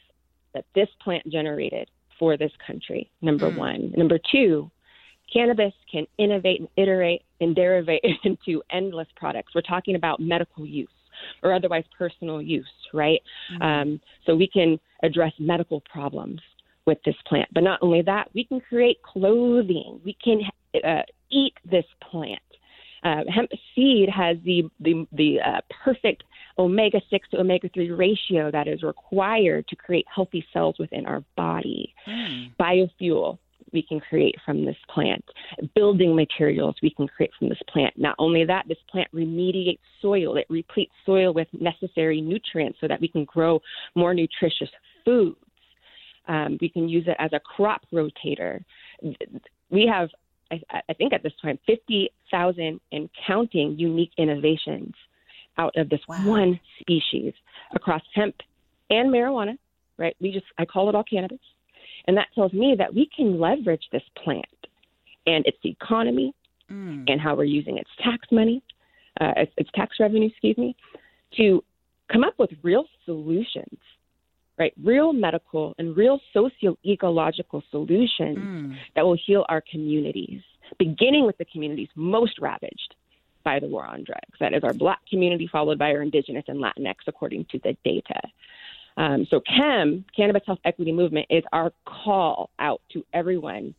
that 0.53 0.65
this 0.75 0.89
plant 1.01 1.27
generated 1.31 1.89
for 2.19 2.37
this 2.37 2.51
country, 2.65 3.09
number 3.21 3.49
mm. 3.49 3.57
one. 3.57 3.93
Number 3.95 4.19
two, 4.31 4.69
cannabis 5.33 5.73
can 5.91 6.05
innovate 6.17 6.59
and 6.59 6.69
iterate 6.77 7.23
and 7.41 7.55
derivate 7.55 8.03
into 8.23 8.61
endless 8.71 9.07
products. 9.15 9.53
We're 9.55 9.61
talking 9.61 9.95
about 9.95 10.19
medical 10.19 10.65
use 10.65 10.89
or 11.41 11.53
otherwise 11.53 11.83
personal 11.97 12.41
use, 12.41 12.65
right? 12.93 13.21
Mm. 13.53 13.61
Um, 13.61 14.01
so 14.25 14.35
we 14.35 14.47
can 14.47 14.79
address 15.03 15.33
medical 15.39 15.81
problems 15.81 16.41
with 16.85 16.97
this 17.05 17.15
plant. 17.27 17.49
But 17.53 17.63
not 17.63 17.79
only 17.81 18.01
that, 18.01 18.29
we 18.33 18.43
can 18.43 18.59
create 18.59 19.01
clothing. 19.03 20.01
We 20.03 20.17
can 20.23 20.41
uh, 20.83 21.03
eat 21.31 21.53
this 21.69 21.85
plant. 22.09 22.41
Uh, 23.03 23.23
hemp 23.33 23.49
seed 23.75 24.07
has 24.09 24.37
the 24.45 24.63
the, 24.79 25.05
the 25.11 25.41
uh, 25.41 25.59
perfect 25.83 26.23
omega 26.57 27.01
6 27.09 27.29
to 27.31 27.39
omega 27.39 27.67
3 27.73 27.91
ratio 27.91 28.49
that 28.51 28.67
is 28.67 28.83
required 28.83 29.67
to 29.67 29.75
create 29.75 30.05
healthy 30.13 30.45
cells 30.53 30.75
within 30.79 31.05
our 31.05 31.23
body. 31.35 31.93
Mm. 32.07 32.55
Biofuel 32.57 33.39
we 33.73 33.81
can 33.81 33.99
create 33.99 34.35
from 34.45 34.65
this 34.65 34.77
plant. 34.93 35.23
Building 35.75 36.15
materials 36.15 36.75
we 36.81 36.91
can 36.91 37.07
create 37.07 37.31
from 37.37 37.49
this 37.49 37.61
plant. 37.67 37.93
Not 37.97 38.15
only 38.19 38.45
that, 38.45 38.65
this 38.67 38.77
plant 38.89 39.09
remediates 39.13 39.79
soil. 40.01 40.37
It 40.37 40.45
repletes 40.49 40.93
soil 41.05 41.33
with 41.33 41.47
necessary 41.53 42.21
nutrients 42.21 42.77
so 42.79 42.87
that 42.87 43.01
we 43.01 43.07
can 43.07 43.25
grow 43.25 43.59
more 43.95 44.13
nutritious 44.13 44.69
foods. 45.03 45.37
Um, 46.27 46.57
we 46.61 46.69
can 46.69 46.87
use 46.87 47.05
it 47.07 47.17
as 47.19 47.31
a 47.33 47.39
crop 47.39 47.81
rotator. 47.91 48.63
We 49.69 49.85
have, 49.91 50.09
I, 50.51 50.61
I 50.87 50.93
think 50.93 51.11
at 51.11 51.23
this 51.23 51.33
time, 51.41 51.59
50,000 51.67 52.79
and 52.91 53.09
counting 53.27 53.77
unique 53.77 54.11
innovations 54.17 54.93
out 55.57 55.75
of 55.75 55.89
this 55.89 55.99
wow. 56.07 56.25
one 56.25 56.59
species 56.79 57.33
across 57.75 58.01
hemp 58.13 58.35
and 58.89 59.11
marijuana, 59.11 59.57
right? 59.97 60.15
We 60.21 60.31
just, 60.31 60.45
I 60.57 60.65
call 60.65 60.89
it 60.89 60.95
all 60.95 61.03
cannabis. 61.03 61.39
And 62.05 62.17
that 62.17 62.27
tells 62.35 62.53
me 62.53 62.75
that 62.77 62.93
we 62.93 63.09
can 63.15 63.39
leverage 63.39 63.83
this 63.91 64.03
plant 64.23 64.45
and 65.25 65.45
its 65.45 65.57
economy 65.63 66.33
mm. 66.69 67.03
and 67.07 67.21
how 67.21 67.35
we're 67.35 67.43
using 67.45 67.77
its 67.77 67.89
tax 68.03 68.27
money, 68.31 68.61
uh, 69.21 69.33
its, 69.37 69.51
its 69.57 69.69
tax 69.73 69.97
revenue, 69.99 70.27
excuse 70.27 70.57
me, 70.57 70.75
to 71.37 71.63
come 72.11 72.23
up 72.23 72.33
with 72.37 72.49
real 72.61 72.85
solutions, 73.05 73.79
right? 74.57 74.73
Real 74.83 75.13
medical 75.13 75.73
and 75.77 75.95
real 75.95 76.19
socio 76.33 76.77
ecological 76.85 77.63
solutions 77.71 78.37
mm. 78.37 78.75
that 78.95 79.05
will 79.05 79.17
heal 79.25 79.45
our 79.49 79.63
communities, 79.71 80.41
beginning 80.77 81.25
with 81.25 81.37
the 81.37 81.45
communities 81.45 81.89
most 81.95 82.39
ravaged 82.39 82.95
by 83.43 83.59
the 83.59 83.67
war 83.67 83.85
on 83.85 84.03
drugs. 84.03 84.37
That 84.39 84.53
is 84.53 84.63
our 84.63 84.73
black 84.73 84.99
community, 85.09 85.47
followed 85.51 85.77
by 85.77 85.91
our 85.91 86.01
indigenous 86.01 86.45
and 86.47 86.59
Latinx, 86.59 86.95
according 87.07 87.45
to 87.51 87.59
the 87.59 87.75
data. 87.83 88.21
Um, 88.97 89.25
so, 89.29 89.41
CHEM, 89.57 90.05
Cannabis 90.15 90.43
Health 90.45 90.59
Equity 90.65 90.91
Movement, 90.91 91.27
is 91.29 91.43
our 91.51 91.71
call 91.85 92.49
out 92.59 92.81
to 92.91 93.03
everyone 93.13 93.73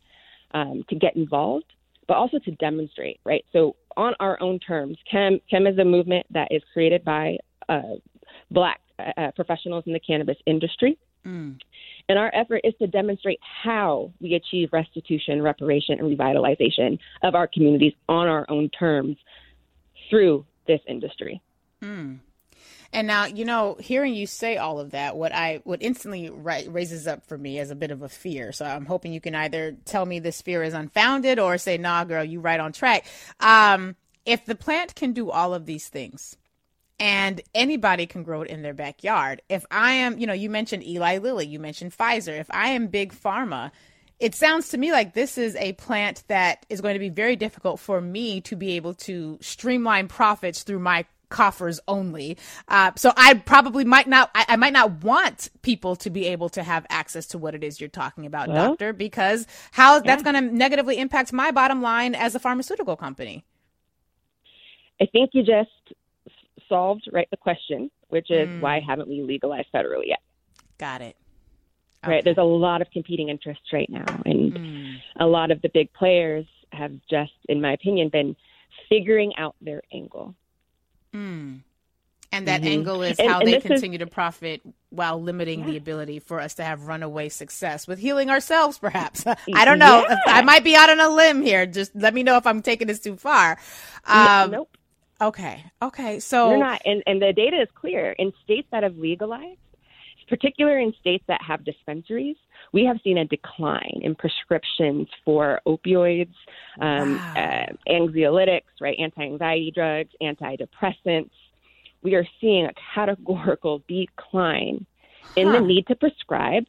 um, 0.53 0.83
to 0.89 0.95
get 0.95 1.15
involved, 1.15 1.65
but 2.07 2.17
also 2.17 2.39
to 2.39 2.51
demonstrate, 2.51 3.19
right? 3.23 3.45
So, 3.53 3.75
on 3.97 4.13
our 4.19 4.41
own 4.41 4.59
terms, 4.59 4.97
CHEM, 5.11 5.39
CHEM 5.49 5.67
is 5.67 5.77
a 5.77 5.85
movement 5.85 6.25
that 6.31 6.49
is 6.51 6.61
created 6.73 7.03
by 7.05 7.37
uh, 7.69 7.95
black 8.51 8.81
uh, 8.99 9.31
professionals 9.35 9.83
in 9.87 9.93
the 9.93 9.99
cannabis 9.99 10.37
industry. 10.45 10.97
Mm. 11.25 11.59
And 12.07 12.19
our 12.19 12.31
effort 12.35 12.61
is 12.63 12.73
to 12.79 12.87
demonstrate 12.87 13.39
how 13.41 14.11
we 14.21 14.35
achieve 14.35 14.69
restitution, 14.71 15.41
reparation, 15.41 15.99
and 15.99 16.17
revitalization 16.17 16.99
of 17.23 17.33
our 17.35 17.47
communities 17.47 17.93
on 18.07 18.27
our 18.27 18.45
own 18.49 18.69
terms 18.69 19.17
through 20.09 20.45
this 20.67 20.81
industry. 20.87 21.41
Mm. 21.81 22.19
And 22.95 23.07
now, 23.07 23.25
you 23.25 23.43
know, 23.43 23.75
hearing 23.77 24.13
you 24.13 24.25
say 24.25 24.55
all 24.55 24.79
of 24.79 24.91
that, 24.91 25.17
what 25.17 25.35
I 25.35 25.59
what 25.65 25.81
instantly 25.81 26.29
raises 26.29 27.07
up 27.07 27.25
for 27.27 27.37
me 27.37 27.59
as 27.59 27.69
a 27.69 27.75
bit 27.75 27.91
of 27.91 28.01
a 28.01 28.07
fear. 28.07 28.53
So 28.53 28.63
I'm 28.63 28.85
hoping 28.85 29.11
you 29.11 29.19
can 29.19 29.35
either 29.35 29.75
tell 29.83 30.05
me 30.05 30.19
this 30.19 30.41
fear 30.41 30.63
is 30.63 30.73
unfounded 30.73 31.37
or 31.37 31.57
say, 31.57 31.77
"Nah, 31.77 32.05
girl, 32.05 32.23
you 32.23 32.39
right 32.39 32.57
on 32.57 32.71
track." 32.71 33.05
Um, 33.41 33.97
if 34.25 34.45
the 34.45 34.55
plant 34.55 34.95
can 34.95 35.11
do 35.11 35.29
all 35.29 35.53
of 35.53 35.65
these 35.65 35.89
things, 35.89 36.37
and 36.97 37.41
anybody 37.53 38.05
can 38.05 38.23
grow 38.23 38.43
it 38.43 38.49
in 38.49 38.61
their 38.61 38.73
backyard. 38.73 39.41
If 39.49 39.65
I 39.69 39.91
am, 39.91 40.17
you 40.17 40.25
know, 40.25 40.31
you 40.31 40.49
mentioned 40.49 40.87
Eli 40.87 41.17
Lilly, 41.17 41.47
you 41.47 41.59
mentioned 41.59 41.91
Pfizer. 41.91 42.39
If 42.39 42.47
I 42.49 42.69
am 42.69 42.87
big 42.87 43.13
pharma, 43.13 43.71
it 44.21 44.35
sounds 44.35 44.69
to 44.69 44.77
me 44.77 44.93
like 44.93 45.13
this 45.13 45.37
is 45.37 45.57
a 45.57 45.73
plant 45.73 46.23
that 46.27 46.65
is 46.69 46.79
going 46.79 46.95
to 46.95 46.99
be 46.99 47.09
very 47.09 47.35
difficult 47.35 47.81
for 47.81 47.99
me 47.99 48.39
to 48.39 48.55
be 48.55 48.77
able 48.77 48.93
to 48.93 49.37
streamline 49.41 50.07
profits 50.07 50.63
through 50.63 50.79
my 50.79 51.03
coffers 51.29 51.79
only. 51.87 52.37
Uh, 52.67 52.91
so 52.95 53.11
I 53.15 53.35
probably 53.35 53.85
might 53.85 54.07
not, 54.07 54.31
I, 54.35 54.45
I, 54.49 54.55
might 54.55 54.73
not 54.73 55.03
want 55.03 55.49
people 55.61 55.95
to 55.97 56.09
be 56.09 56.25
able 56.27 56.49
to 56.49 56.63
have 56.63 56.85
access 56.89 57.25
to 57.27 57.37
what 57.37 57.55
it 57.55 57.63
is 57.63 57.79
you're 57.79 57.89
talking 57.89 58.25
about, 58.25 58.47
well, 58.47 58.69
doctor, 58.69 58.93
because 58.93 59.47
how 59.71 59.95
yeah. 59.95 60.01
that's 60.05 60.23
going 60.23 60.35
to 60.35 60.41
negatively 60.41 60.97
impact 60.97 61.33
my 61.33 61.51
bottom 61.51 61.81
line 61.81 62.15
as 62.15 62.35
a 62.35 62.39
pharmaceutical 62.39 62.95
company. 62.95 63.43
I 65.01 65.05
think 65.05 65.31
you 65.33 65.43
just 65.43 65.69
solved 66.69 67.07
right 67.11 67.27
the 67.31 67.37
question, 67.37 67.91
which 68.09 68.31
is 68.31 68.47
mm. 68.47 68.61
why 68.61 68.79
haven't 68.79 69.07
we 69.07 69.21
legalized 69.21 69.67
federally 69.73 70.07
yet? 70.07 70.19
Got 70.77 71.01
it. 71.01 71.15
Okay. 72.03 72.15
Right. 72.15 72.23
There's 72.23 72.37
a 72.37 72.43
lot 72.43 72.81
of 72.81 72.89
competing 72.91 73.29
interests 73.29 73.73
right 73.73 73.89
now, 73.89 74.05
and 74.25 74.53
mm. 74.53 74.95
a 75.19 75.25
lot 75.25 75.51
of 75.51 75.61
the 75.61 75.69
big 75.69 75.91
players 75.93 76.45
have 76.71 76.91
just, 77.09 77.33
in 77.49 77.61
my 77.61 77.73
opinion, 77.73 78.09
been 78.09 78.35
figuring 78.89 79.33
out 79.37 79.55
their 79.61 79.81
angle. 79.91 80.35
Mm. 81.15 81.61
And 82.31 82.47
that 82.47 82.61
mm-hmm. 82.61 82.71
angle 82.71 83.01
is 83.01 83.17
how 83.17 83.39
and, 83.39 83.47
and 83.47 83.47
they 83.47 83.61
continue 83.61 83.97
is, 83.97 84.05
to 84.05 84.07
profit 84.07 84.61
while 84.89 85.21
limiting 85.21 85.61
yeah. 85.61 85.65
the 85.67 85.77
ability 85.77 86.19
for 86.19 86.41
us 86.41 86.55
to 86.55 86.63
have 86.63 86.87
runaway 86.87 87.29
success 87.29 87.87
with 87.87 87.97
healing 87.97 88.29
ourselves, 88.29 88.77
perhaps. 88.77 89.25
I 89.55 89.63
don't 89.63 89.79
know. 89.79 90.05
Yeah. 90.07 90.17
I 90.25 90.41
might 90.41 90.63
be 90.63 90.75
out 90.75 90.89
on 90.89 90.99
a 90.99 91.09
limb 91.09 91.41
here. 91.41 91.65
Just 91.65 91.95
let 91.95 92.13
me 92.13 92.23
know 92.23 92.35
if 92.35 92.45
I'm 92.45 92.61
taking 92.61 92.87
this 92.87 92.99
too 92.99 93.15
far. 93.15 93.57
Um, 94.05 94.51
nope. 94.51 94.77
Okay. 95.21 95.63
Okay. 95.81 96.19
So 96.19 96.49
you're 96.49 96.59
not, 96.59 96.81
and, 96.85 97.03
and 97.07 97.21
the 97.21 97.31
data 97.31 97.61
is 97.61 97.69
clear. 97.73 98.11
In 98.11 98.33
states 98.43 98.67
that 98.71 98.83
have 98.83 98.97
legalized, 98.97 99.59
particularly 100.27 100.83
in 100.83 100.93
states 100.99 101.23
that 101.27 101.41
have 101.41 101.63
dispensaries, 101.63 102.37
we 102.71 102.83
have 102.85 102.97
seen 103.03 103.17
a 103.17 103.25
decline 103.25 103.99
in 104.01 104.15
prescriptions 104.15 105.07
for 105.23 105.61
opioids, 105.67 106.33
um, 106.81 107.17
wow. 107.17 107.33
uh, 107.35 107.73
anxiolytics, 107.89 108.61
right, 108.81 108.97
anti-anxiety 108.99 109.71
drugs, 109.71 110.11
antidepressants. 110.21 111.31
We 112.01 112.15
are 112.15 112.25
seeing 112.41 112.65
a 112.65 112.73
categorical 112.93 113.83
decline 113.87 114.85
huh. 115.21 115.41
in 115.41 115.51
the 115.51 115.61
need 115.61 115.87
to 115.87 115.95
prescribe 115.95 116.65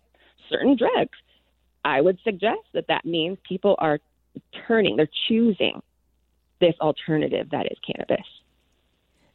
certain 0.48 0.76
drugs. 0.76 1.18
I 1.84 2.00
would 2.00 2.18
suggest 2.24 2.62
that 2.74 2.88
that 2.88 3.04
means 3.04 3.38
people 3.48 3.76
are 3.78 4.00
turning, 4.66 4.96
they're 4.96 5.08
choosing 5.28 5.82
this 6.60 6.74
alternative 6.80 7.50
that 7.50 7.66
is 7.66 7.78
cannabis. 7.86 8.26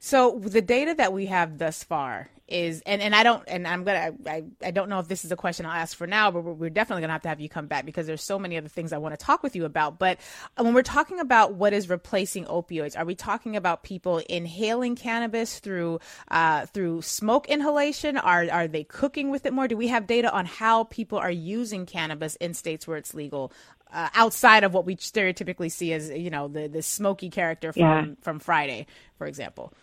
So 0.04 0.40
the 0.40 0.64
data 0.64 0.96
that 0.96 1.14
we 1.14 1.28
have 1.28 1.60
thus 1.60 1.84
far 1.84 2.28
is, 2.48 2.82
and, 2.88 3.04
and 3.04 3.14
I 3.14 3.22
don't, 3.22 3.44
and 3.48 3.68
I'm 3.68 3.84
gonna, 3.84 4.14
I, 4.26 4.44
I 4.66 4.72
don't 4.72 4.90
know 4.90 4.98
if 4.98 5.08
this 5.08 5.24
is 5.24 5.32
a 5.32 5.36
question 5.36 5.68
I'll 5.68 5.74
ask 5.74 5.96
for 5.96 6.08
now, 6.08 6.32
but 6.32 6.42
we're, 6.42 6.72
definitely 6.72 7.02
gonna 7.02 7.14
have 7.14 7.22
to 7.22 7.30
have 7.30 7.40
you 7.40 7.48
come 7.48 7.68
back 7.68 7.86
because 7.86 8.08
there's 8.08 8.24
so 8.24 8.40
many 8.40 8.58
other 8.58 8.68
things 8.68 8.94
I 8.94 8.98
want 8.98 9.18
to 9.18 9.24
talk 9.24 9.44
with 9.44 9.56
you 9.56 9.64
about. 9.64 10.00
But 10.00 10.18
uh, 10.58 10.64
when 10.64 10.74
we're 10.74 10.82
talking 10.82 11.20
about 11.20 11.54
what 11.54 11.72
is 11.72 11.88
replacing 11.88 12.46
opioids, 12.46 12.98
are 12.98 13.06
we 13.06 13.14
talking 13.14 13.56
about 13.56 13.84
people 13.84 14.18
inhaling 14.28 14.96
cannabis 14.96 15.60
through, 15.60 16.00
uh, 16.30 16.66
through 16.66 17.04
smoke 17.04 17.48
inhalation? 17.48 18.18
Are 18.18 18.48
are 18.52 18.68
they 18.68 18.84
cooking 18.84 19.30
with 19.30 19.46
it 19.46 19.54
more? 19.54 19.68
Do 19.68 19.78
we 19.78 19.90
have 19.90 20.08
data 20.08 20.34
on 20.34 20.48
how 20.48 20.86
people 20.86 21.20
are 21.20 21.30
using 21.30 21.86
cannabis 21.86 22.38
in 22.38 22.56
states 22.56 22.88
where 22.88 22.98
it's 22.98 23.14
legal? 23.14 23.54
uh, 23.94 24.10
outside 24.14 24.64
of 24.64 24.74
what 24.74 24.86
we 24.86 24.96
stereotypically 24.96 25.72
see 25.72 25.94
as 25.94 26.10
you 26.10 26.30
know 26.30 26.48
the 26.48 26.68
the 26.68 26.82
smoky 26.82 27.30
character 27.30 27.74
from 27.74 27.82
yeah. 27.82 28.06
from 28.22 28.40
Friday, 28.40 28.88
for 29.18 29.28
example. 29.28 29.74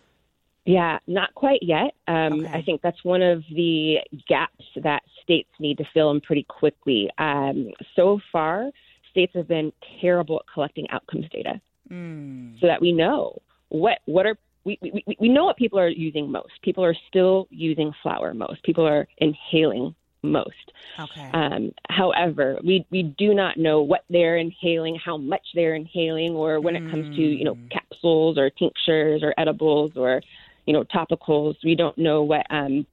Yeah, 0.68 0.98
not 1.06 1.34
quite 1.34 1.62
yet. 1.62 1.94
Um, 2.08 2.44
okay. 2.44 2.52
I 2.52 2.60
think 2.60 2.82
that's 2.82 3.02
one 3.02 3.22
of 3.22 3.42
the 3.50 4.00
gaps 4.28 4.66
that 4.82 5.00
states 5.22 5.48
need 5.58 5.78
to 5.78 5.84
fill 5.94 6.10
in 6.10 6.20
pretty 6.20 6.42
quickly. 6.42 7.08
Um, 7.16 7.70
so 7.96 8.20
far, 8.30 8.70
states 9.10 9.32
have 9.34 9.48
been 9.48 9.72
terrible 10.02 10.36
at 10.40 10.52
collecting 10.52 10.86
outcomes 10.90 11.24
data, 11.32 11.58
mm. 11.90 12.60
so 12.60 12.66
that 12.66 12.82
we 12.82 12.92
know 12.92 13.40
what 13.70 14.00
what 14.04 14.26
are 14.26 14.36
we, 14.64 14.78
we, 14.82 15.02
we 15.18 15.30
know 15.30 15.46
what 15.46 15.56
people 15.56 15.78
are 15.78 15.88
using 15.88 16.30
most. 16.30 16.52
People 16.62 16.84
are 16.84 16.96
still 17.08 17.48
using 17.48 17.90
flour 18.02 18.34
most. 18.34 18.62
People 18.62 18.86
are 18.86 19.08
inhaling 19.16 19.94
most. 20.22 20.72
Okay. 21.00 21.30
Um, 21.32 21.72
however, 21.88 22.58
we, 22.62 22.84
we 22.90 23.04
do 23.16 23.32
not 23.32 23.56
know 23.56 23.80
what 23.80 24.04
they're 24.10 24.36
inhaling, 24.36 24.98
how 25.02 25.16
much 25.16 25.46
they're 25.54 25.76
inhaling, 25.76 26.32
or 26.32 26.60
when 26.60 26.74
mm. 26.74 26.86
it 26.86 26.90
comes 26.90 27.16
to 27.16 27.22
you 27.22 27.44
know 27.44 27.54
hmm. 27.54 27.68
capsules 27.68 28.36
or 28.36 28.50
tinctures 28.50 29.22
or 29.22 29.32
edibles 29.38 29.92
or 29.96 30.20
you 30.68 30.74
know 30.74 30.84
topicals. 30.84 31.54
We 31.64 31.74
don't 31.74 31.96
know 31.96 32.22
what 32.22 32.46
um, 32.50 32.86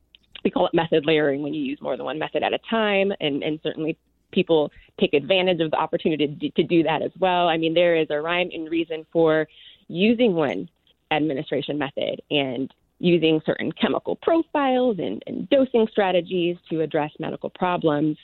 we 0.46 0.50
call 0.50 0.66
it 0.66 0.74
method 0.74 1.06
layering 1.06 1.44
when 1.44 1.54
you 1.54 1.62
use 1.62 1.82
more 1.82 1.98
than 1.98 2.06
one 2.06 2.18
method 2.18 2.42
at 2.42 2.54
a 2.54 2.60
time, 2.70 3.12
and 3.20 3.44
and 3.44 3.60
certainly 3.62 3.98
people 4.32 4.72
take 4.98 5.14
advantage 5.14 5.60
of 5.60 5.72
the 5.72 5.78
opportunity 5.78 6.28
to, 6.40 6.50
to 6.52 6.64
do 6.64 6.84
that 6.84 7.02
as 7.02 7.12
well. 7.20 7.50
I 7.50 7.58
mean, 7.58 7.74
there 7.74 7.98
is 7.98 8.08
a 8.10 8.22
rhyme 8.22 8.50
and 8.54 8.72
reason 8.72 9.06
for 9.12 9.46
using 9.90 10.36
one 10.36 10.70
administration 11.12 11.78
method 11.78 12.22
and 12.32 12.74
using 13.00 13.42
certain 13.46 13.74
chemical 13.74 14.16
profiles 14.22 15.00
and, 15.00 15.22
and 15.28 15.50
dosing 15.50 15.86
strategies 15.92 16.56
to 16.70 16.80
address 16.80 17.12
medical 17.20 17.50
problems, 17.50 18.18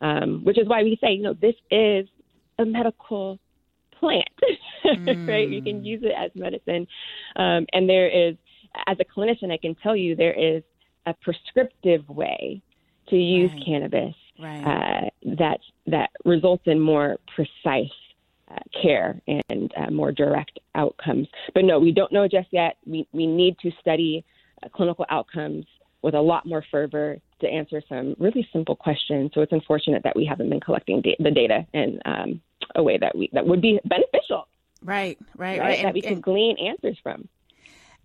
um, 0.00 0.42
which 0.42 0.58
is 0.58 0.66
why 0.66 0.82
we 0.82 0.98
say, 1.00 1.12
you 1.12 1.22
know, 1.22 1.34
this 1.34 1.54
is 1.70 2.06
a 2.58 2.64
medical 2.64 3.38
plant, 3.98 4.28
mm. 4.84 5.28
right? 5.28 5.48
You 5.48 5.62
can 5.62 5.82
mm. 5.82 5.84
use 5.84 6.02
it 6.02 6.14
as 6.16 6.30
medicine. 6.34 6.86
Um, 7.36 7.66
and 7.72 7.88
there 7.88 8.08
is, 8.08 8.36
as 8.86 8.96
a 9.00 9.04
clinician, 9.04 9.52
I 9.52 9.56
can 9.56 9.74
tell 9.76 9.96
you 9.96 10.14
there 10.14 10.32
is 10.32 10.62
a 11.06 11.14
prescriptive 11.14 12.08
way 12.08 12.62
to 13.08 13.16
use 13.16 13.50
right. 13.52 13.64
cannabis 13.64 14.14
right. 14.38 14.64
uh, 14.64 15.34
that 15.36 15.60
that 15.86 16.10
results 16.24 16.64
in 16.66 16.80
more 16.80 17.16
precise 17.34 17.90
uh, 18.50 18.56
care 18.82 19.20
and 19.26 19.72
uh, 19.76 19.90
more 19.90 20.12
direct 20.12 20.58
outcomes. 20.74 21.28
But 21.54 21.64
no, 21.64 21.78
we 21.78 21.92
don't 21.92 22.12
know 22.12 22.28
just 22.28 22.48
yet. 22.50 22.76
We, 22.86 23.06
we 23.12 23.26
need 23.26 23.58
to 23.60 23.70
study 23.80 24.24
uh, 24.62 24.68
clinical 24.68 25.06
outcomes 25.10 25.66
with 26.02 26.14
a 26.14 26.20
lot 26.20 26.46
more 26.46 26.64
fervor 26.70 27.18
to 27.40 27.48
answer 27.48 27.82
some 27.88 28.14
really 28.18 28.48
simple 28.52 28.76
questions. 28.76 29.30
So 29.34 29.40
it's 29.40 29.52
unfortunate 29.52 30.02
that 30.04 30.16
we 30.16 30.24
haven't 30.24 30.48
been 30.48 30.60
collecting 30.60 31.02
da- 31.02 31.16
the 31.18 31.30
data 31.30 31.66
in 31.72 32.00
um, 32.04 32.40
a 32.74 32.82
way 32.82 32.98
that 32.98 33.16
we 33.16 33.30
that 33.32 33.46
would 33.46 33.60
be 33.60 33.80
beneficial. 33.84 34.48
Right, 34.82 35.18
right, 35.36 35.58
right. 35.58 35.60
right? 35.60 35.76
That 35.78 35.86
and, 35.86 35.94
we 35.94 36.00
can 36.02 36.20
glean 36.20 36.56
answers 36.58 36.98
from. 37.02 37.28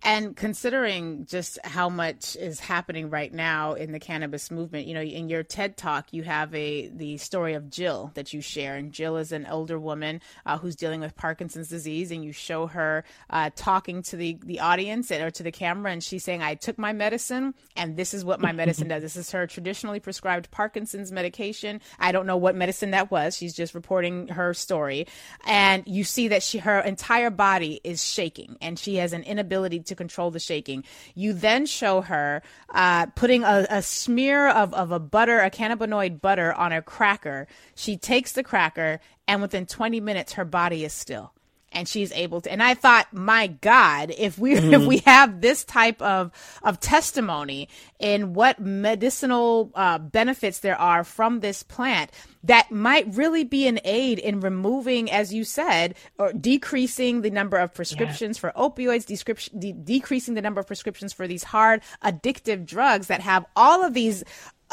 And 0.06 0.36
considering 0.36 1.26
just 1.26 1.58
how 1.64 1.88
much 1.88 2.36
is 2.36 2.60
happening 2.60 3.10
right 3.10 3.34
now 3.34 3.74
in 3.74 3.94
the 3.94 4.00
cannabis 4.00 4.52
movement, 4.52 4.86
you 4.86 4.94
know, 4.94 5.02
in 5.02 5.30
your 5.30 5.44
TED 5.44 5.78
talk, 5.78 6.12
you 6.12 6.24
have 6.24 6.54
a 6.54 6.90
the 6.90 7.18
story 7.18 7.54
of 7.54 7.70
Jill 7.70 8.12
that 8.16 8.34
you 8.34 8.42
share, 8.42 8.76
and 8.76 8.92
Jill 8.92 9.16
is 9.16 9.32
an 9.32 9.46
older 9.46 9.80
woman 9.80 10.20
uh, 10.46 10.58
who's 10.58 10.76
dealing 10.76 11.00
with 11.00 11.16
Parkinson's 11.16 11.70
disease, 11.70 12.12
and 12.12 12.24
you 12.24 12.34
show 12.34 12.68
her 12.68 13.06
uh, 13.30 13.50
talking 13.56 14.02
to 14.04 14.18
the 14.18 14.38
the 14.44 14.60
audience 14.60 15.10
or 15.10 15.32
to 15.32 15.42
the 15.42 15.54
camera, 15.54 15.94
and 15.94 16.04
she's 16.04 16.26
saying, 16.26 16.44
"I 16.44 16.56
took 16.56 16.78
my 16.78 16.92
medicine, 16.92 17.54
and 17.78 17.96
this 17.96 18.14
is 18.14 18.26
what 18.26 18.42
my 18.42 18.52
medicine 18.64 18.90
does. 18.90 19.04
This 19.04 19.16
is 19.16 19.32
her 19.32 19.48
traditionally 19.48 20.02
prescribed 20.02 20.52
Parkinson's 20.52 21.14
medication. 21.14 21.80
I 21.98 22.12
don't 22.12 22.26
know 22.26 22.38
what 22.38 22.56
medicine 22.56 22.92
that 22.92 23.10
was. 23.10 23.38
She's 23.38 23.54
just 23.54 23.74
reporting 23.74 24.28
her 24.28 24.54
story, 24.54 25.08
and 25.46 25.84
you 25.88 26.04
see 26.04 26.28
that 26.28 26.44
she 26.44 26.58
her 26.58 26.82
entire 26.82 27.30
body 27.30 27.80
is 27.86 28.04
shaking, 28.04 28.58
and 28.60 28.78
she 28.78 28.96
has 28.96 29.14
an 29.14 29.24
inability 29.24 29.80
to 29.80 29.93
to 29.94 29.98
control 29.98 30.32
the 30.32 30.40
shaking. 30.40 30.84
You 31.16 31.34
then 31.34 31.66
show 31.66 32.02
her 32.02 32.42
uh, 32.74 33.08
putting 33.08 33.44
a, 33.44 33.66
a 33.70 33.82
smear 33.82 34.50
of, 34.50 34.74
of 34.74 34.92
a 34.92 35.00
butter, 35.00 35.40
a 35.40 35.50
cannabinoid 35.50 36.22
butter 36.22 36.54
on 36.54 36.72
a 36.72 36.82
cracker. 36.82 37.48
She 37.76 37.98
takes 37.98 38.34
the 38.34 38.44
cracker, 38.44 39.00
and 39.28 39.42
within 39.42 39.66
20 39.66 40.00
minutes, 40.00 40.34
her 40.34 40.46
body 40.46 40.84
is 40.84 40.94
still 40.94 41.34
and 41.74 41.88
she's 41.88 42.12
able 42.14 42.42
to 42.42 42.52
and 42.52 42.62
i 42.62 42.74
thought 42.74 43.12
my 43.14 43.48
god 43.48 44.14
if 44.18 44.38
we 44.38 44.56
mm-hmm. 44.56 44.74
if 44.74 44.86
we 44.86 44.98
have 45.00 45.42
this 45.42 45.64
type 45.64 46.02
of 46.02 46.32
of 46.64 46.80
testimony 46.80 47.68
in 48.00 48.34
what 48.34 48.60
medicinal 48.60 49.72
uh, 49.76 49.98
benefits 49.98 50.60
there 50.60 50.80
are 50.80 51.04
from 51.04 51.40
this 51.40 51.64
plant 51.64 52.12
that 52.44 52.70
might 52.72 53.16
really 53.16 53.46
be 53.46 53.68
an 53.68 53.80
aid 53.86 54.20
in 54.20 54.42
removing 54.42 55.10
as 55.10 55.34
you 55.34 55.44
said 55.44 55.96
or 56.18 56.34
decreasing 56.34 57.22
the 57.22 57.30
number 57.30 57.58
of 57.58 57.74
prescriptions 57.74 58.38
yeah. 58.38 58.42
for 58.42 58.52
opioids 58.60 59.06
de- 59.06 59.74
decreasing 59.74 60.34
the 60.34 60.42
number 60.42 60.60
of 60.60 60.68
prescriptions 60.68 61.14
for 61.14 61.28
these 61.28 61.44
hard 61.44 61.82
addictive 62.04 62.66
drugs 62.66 63.08
that 63.08 63.22
have 63.22 63.46
all 63.56 63.84
of 63.84 63.94
these 63.94 64.24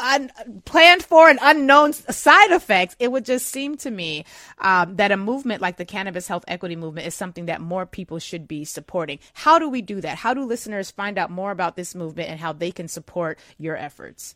un- 0.01 0.61
planned 0.65 1.03
for 1.03 1.29
and 1.29 1.39
unknown 1.41 1.93
side 1.93 2.51
effects, 2.51 2.95
it 2.99 3.11
would 3.11 3.25
just 3.25 3.47
seem 3.47 3.77
to 3.77 3.91
me 3.91 4.25
um, 4.59 4.95
that 4.97 5.11
a 5.11 5.17
movement 5.17 5.61
like 5.61 5.77
the 5.77 5.85
cannabis 5.85 6.27
health 6.27 6.43
equity 6.47 6.75
movement 6.75 7.07
is 7.07 7.15
something 7.15 7.45
that 7.45 7.61
more 7.61 7.85
people 7.85 8.19
should 8.19 8.47
be 8.47 8.65
supporting. 8.65 9.19
How 9.33 9.59
do 9.59 9.69
we 9.69 9.81
do 9.81 10.01
that? 10.01 10.17
How 10.17 10.33
do 10.33 10.43
listeners 10.43 10.91
find 10.91 11.17
out 11.17 11.29
more 11.29 11.51
about 11.51 11.75
this 11.75 11.95
movement 11.95 12.29
and 12.29 12.39
how 12.39 12.53
they 12.53 12.71
can 12.71 12.87
support 12.87 13.39
your 13.57 13.77
efforts? 13.77 14.35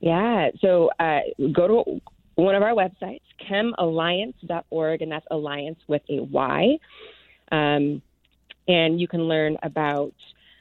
Yeah, 0.00 0.50
so 0.60 0.90
uh, 0.98 1.20
go 1.52 1.68
to 1.84 2.00
one 2.34 2.54
of 2.54 2.62
our 2.62 2.72
websites, 2.72 3.22
chemallyance.org, 3.48 5.02
and 5.02 5.12
that's 5.12 5.26
alliance 5.30 5.80
with 5.86 6.02
a 6.10 6.20
Y. 6.20 6.78
Um, 7.50 8.02
and 8.68 9.00
you 9.00 9.08
can 9.08 9.22
learn 9.22 9.56
about 9.62 10.12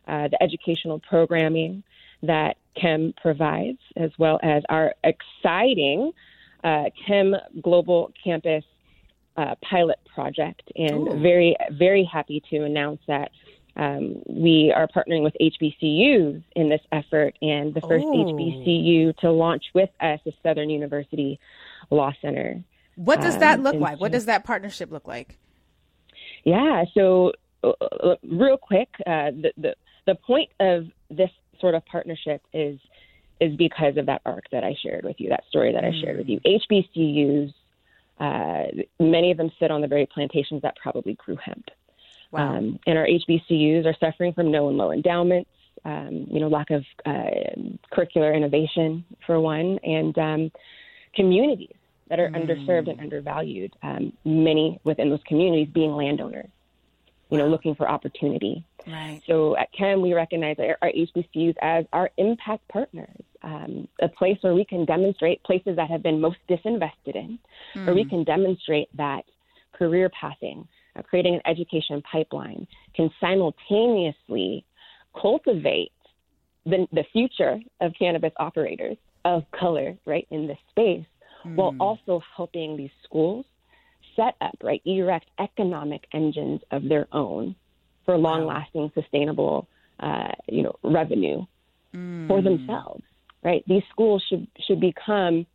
uh, 0.08 0.28
the 0.28 0.41
educational 0.41 1.00
programming 1.00 1.84
that 2.27 2.57
Chem 2.79 3.13
provides, 3.21 3.79
as 3.95 4.11
well 4.17 4.39
as 4.43 4.63
our 4.69 4.93
exciting 5.03 6.11
uh, 6.63 6.85
Chem 7.07 7.35
Global 7.61 8.11
Campus 8.21 8.63
uh, 9.38 9.55
pilot 9.67 9.99
project. 10.13 10.63
And 10.75 11.07
Ooh. 11.07 11.19
very, 11.21 11.55
very 11.71 12.03
happy 12.03 12.41
to 12.49 12.63
announce 12.63 13.01
that 13.07 13.31
um, 13.77 14.21
we 14.27 14.73
are 14.75 14.88
partnering 14.88 15.23
with 15.23 15.35
HBCUs 15.39 16.41
in 16.55 16.69
this 16.69 16.81
effort, 16.91 17.35
and 17.41 17.73
the 17.73 17.81
first 17.81 18.05
Ooh. 18.05 18.13
HBCU 18.13 19.17
to 19.17 19.31
launch 19.31 19.65
with 19.73 19.89
us 19.99 20.19
is 20.25 20.33
Southern 20.43 20.69
University 20.69 21.39
Law 21.89 22.13
Center. 22.21 22.63
What 22.95 23.19
does 23.19 23.38
that 23.39 23.59
um, 23.59 23.63
look 23.63 23.75
like? 23.75 23.99
what 23.99 24.13
does 24.13 24.25
that 24.25 24.45
partnership 24.45 24.91
look 24.91 25.07
like? 25.07 25.38
Yeah, 26.45 26.85
so 26.93 27.33
uh, 27.63 27.73
uh 27.81 28.15
real 28.23 28.57
quick, 28.57 28.88
uh, 29.05 29.31
the, 29.31 29.51
the 29.57 29.75
the 30.05 30.15
point 30.15 30.49
of 30.59 30.85
this 31.09 31.31
sort 31.60 31.76
of 31.76 31.86
partnership 31.86 32.41
is 32.54 32.80
is 33.41 33.56
because 33.56 33.98
of 33.98 34.06
that 34.06 34.22
arc 34.26 34.50
that 34.52 34.63
I 34.63 34.76
shared 34.82 35.04
with 35.04 35.20
you, 35.20 35.30
that 35.30 35.44
story 35.50 35.74
that 35.74 35.84
I 35.84 35.91
shared 35.91 36.18
with 36.18 36.30
you. 36.30 36.39
HBCUs, 36.39 37.54
uh, 38.20 38.84
many 38.98 39.32
of 39.32 39.38
them 39.38 39.52
sit 39.60 39.72
on 39.72 39.82
the 39.82 39.88
very 39.88 40.06
plantations 40.06 40.62
that 40.62 40.78
probably 40.78 41.15
grew 41.15 41.36
hemp. 41.36 41.65
Wow. 42.32 42.56
Um, 42.56 42.80
and 42.88 42.98
our 42.98 43.06
HBCUs 43.06 43.86
are 43.86 43.96
suffering 44.00 44.34
from 44.34 44.52
no 44.52 44.70
and 44.70 44.78
low 44.78 44.91
endowments, 44.91 45.50
um, 45.84 46.28
you 46.30 46.39
know, 46.39 46.48
lack 46.48 46.72
of 46.72 46.86
uh, 47.06 47.30
curricular 47.94 48.34
innovation, 48.34 49.04
for 49.26 49.39
one, 49.39 49.80
and 49.84 50.18
um, 50.18 50.52
communities 51.13 51.76
that 52.10 52.20
are 52.20 52.30
mm. 52.30 52.36
underserved 52.36 52.89
and 52.89 53.02
undervalued, 53.02 53.74
um, 53.84 54.13
many 54.24 54.80
within 54.86 55.10
those 55.10 55.24
communities 55.28 55.68
being 55.74 55.91
landowners 55.91 56.50
you 57.29 57.38
know, 57.38 57.47
looking 57.47 57.75
for 57.75 57.89
opportunity. 57.89 58.63
Right. 58.88 59.21
So 59.27 59.57
at 59.57 59.71
Chem, 59.73 60.01
we 60.01 60.13
recognize 60.13 60.57
our, 60.59 60.77
our 60.81 60.91
HBCUs 60.91 61.55
as 61.61 61.85
our 61.91 62.09
impact 62.17 62.67
partners, 62.67 63.21
um, 63.41 63.88
a 64.01 64.07
place 64.07 64.38
where 64.41 64.53
we 64.53 64.63
can 64.63 64.85
demonstrate 64.85 65.43
places 65.43 65.75
that 65.75 65.89
have 65.89 66.03
been 66.03 66.21
most 66.21 66.38
disinvested 66.49 67.15
in, 67.15 67.39
mm. 67.75 67.85
where 67.85 67.95
we 67.95 68.03
hmm. 68.03 68.09
can 68.09 68.23
demonstrate 68.23 68.95
that 68.95 69.23
career 69.73 70.09
pathing, 70.09 70.67
uh, 70.95 71.01
creating 71.01 71.35
an 71.35 71.41
education 71.45 72.01
pipeline, 72.09 72.67
can 72.95 73.09
simultaneously 73.19 74.63
cultivate 75.19 75.91
the, 76.65 76.88
the 76.91 77.03
future 77.11 77.59
of 77.81 77.91
cannabis 77.97 78.33
operators 78.38 78.97
of 79.23 79.43
color, 79.51 79.95
right, 80.05 80.27
in 80.29 80.45
this 80.45 80.57
space, 80.69 81.05
mm. 81.43 81.55
while 81.55 81.71
hmm. 81.71 81.81
also 81.81 82.21
helping 82.35 82.77
these 82.77 82.91
schools 83.03 83.45
set 84.15 84.36
up, 84.41 84.56
right, 84.63 84.82
erect 84.86 85.28
economic 85.39 86.06
engines 86.13 86.62
of 86.71 86.88
their 86.88 87.08
own 87.12 87.56
for 88.06 88.17
long-lasting, 88.17 88.91
sustainable, 88.93 89.67
uh, 89.99 90.32
you 90.47 90.63
know, 90.63 90.75
revenue 90.84 91.45
mm. 91.93 92.28
for 92.28 92.41
themselves, 92.41 93.04
right? 93.43 93.63
These 93.67 93.84
schools 93.91 94.23
should 94.30 94.47
should 94.67 94.80
become 94.80 95.45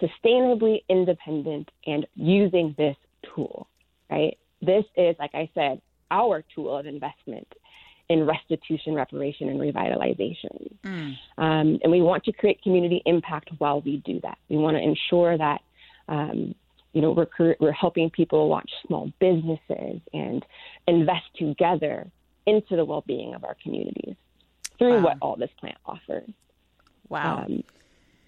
sustainably 0.00 0.82
independent 0.88 1.70
and 1.86 2.06
using 2.14 2.74
this 2.78 2.96
tool, 3.34 3.66
right? 4.10 4.38
This 4.62 4.84
is, 4.96 5.16
like 5.18 5.34
I 5.34 5.50
said, 5.54 5.80
our 6.10 6.44
tool 6.54 6.76
of 6.76 6.86
investment 6.86 7.48
in 8.08 8.26
restitution, 8.26 8.94
reparation, 8.94 9.48
and 9.48 9.60
revitalization. 9.60 10.74
Mm. 10.84 11.14
Um, 11.38 11.78
and 11.82 11.90
we 11.90 12.02
want 12.02 12.24
to 12.24 12.32
create 12.32 12.60
community 12.62 13.02
impact 13.06 13.50
while 13.58 13.80
we 13.80 13.98
do 13.98 14.20
that. 14.22 14.38
We 14.48 14.56
want 14.56 14.76
to 14.76 14.82
ensure 14.82 15.38
that 15.38 15.60
um, 16.08 16.54
you 16.92 17.02
know, 17.02 17.12
we're, 17.12 17.54
we're 17.60 17.72
helping 17.72 18.10
people 18.10 18.48
launch 18.48 18.70
small 18.86 19.12
businesses 19.20 20.00
and 20.12 20.44
invest 20.86 21.26
together 21.36 22.10
into 22.46 22.76
the 22.76 22.84
well 22.84 23.04
being 23.06 23.34
of 23.34 23.44
our 23.44 23.56
communities 23.62 24.16
through 24.78 24.96
wow. 24.96 25.02
what 25.02 25.16
all 25.20 25.36
this 25.36 25.50
plant 25.58 25.76
offers. 25.86 26.28
Wow. 27.08 27.44
Um, 27.44 27.64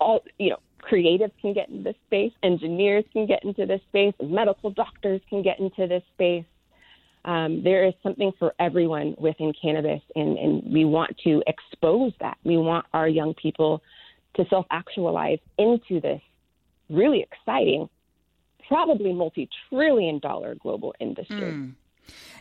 all, 0.01 0.25
you 0.38 0.51
know, 0.51 0.59
creatives 0.83 1.33
can 1.40 1.55
get 1.55 1.68
into 1.68 1.85
this 1.85 1.96
space, 2.07 2.33
engineers 2.42 3.05
can 3.12 3.27
get 3.27 3.44
into 3.44 3.66
this 3.66 3.81
space, 3.88 4.14
medical 4.22 4.70
doctors 4.70 5.20
can 5.29 5.42
get 5.42 5.59
into 5.61 5.87
this 5.87 6.03
space. 6.14 6.44
Um, 7.25 7.62
there 7.62 7.87
is 7.87 7.94
something 8.03 8.33
for 8.38 8.53
everyone 8.59 9.14
within 9.16 9.53
cannabis, 9.61 10.03
and, 10.16 10.37
and 10.37 10.72
we 10.72 10.85
want 10.85 11.16
to 11.22 11.42
expose 11.46 12.12
that. 12.20 12.37
We 12.42 12.57
want 12.57 12.85
our 12.92 13.09
young 13.09 13.35
people 13.35 13.81
to 14.35 14.44
self 14.51 14.66
actualize 14.70 15.38
into 15.57 16.01
this 16.01 16.20
really 16.90 17.20
exciting, 17.20 17.88
probably 18.68 19.12
multi 19.12 19.48
trillion 19.68 20.18
dollar 20.18 20.55
global 20.55 20.94
industry. 21.01 21.37
Mm. 21.37 21.75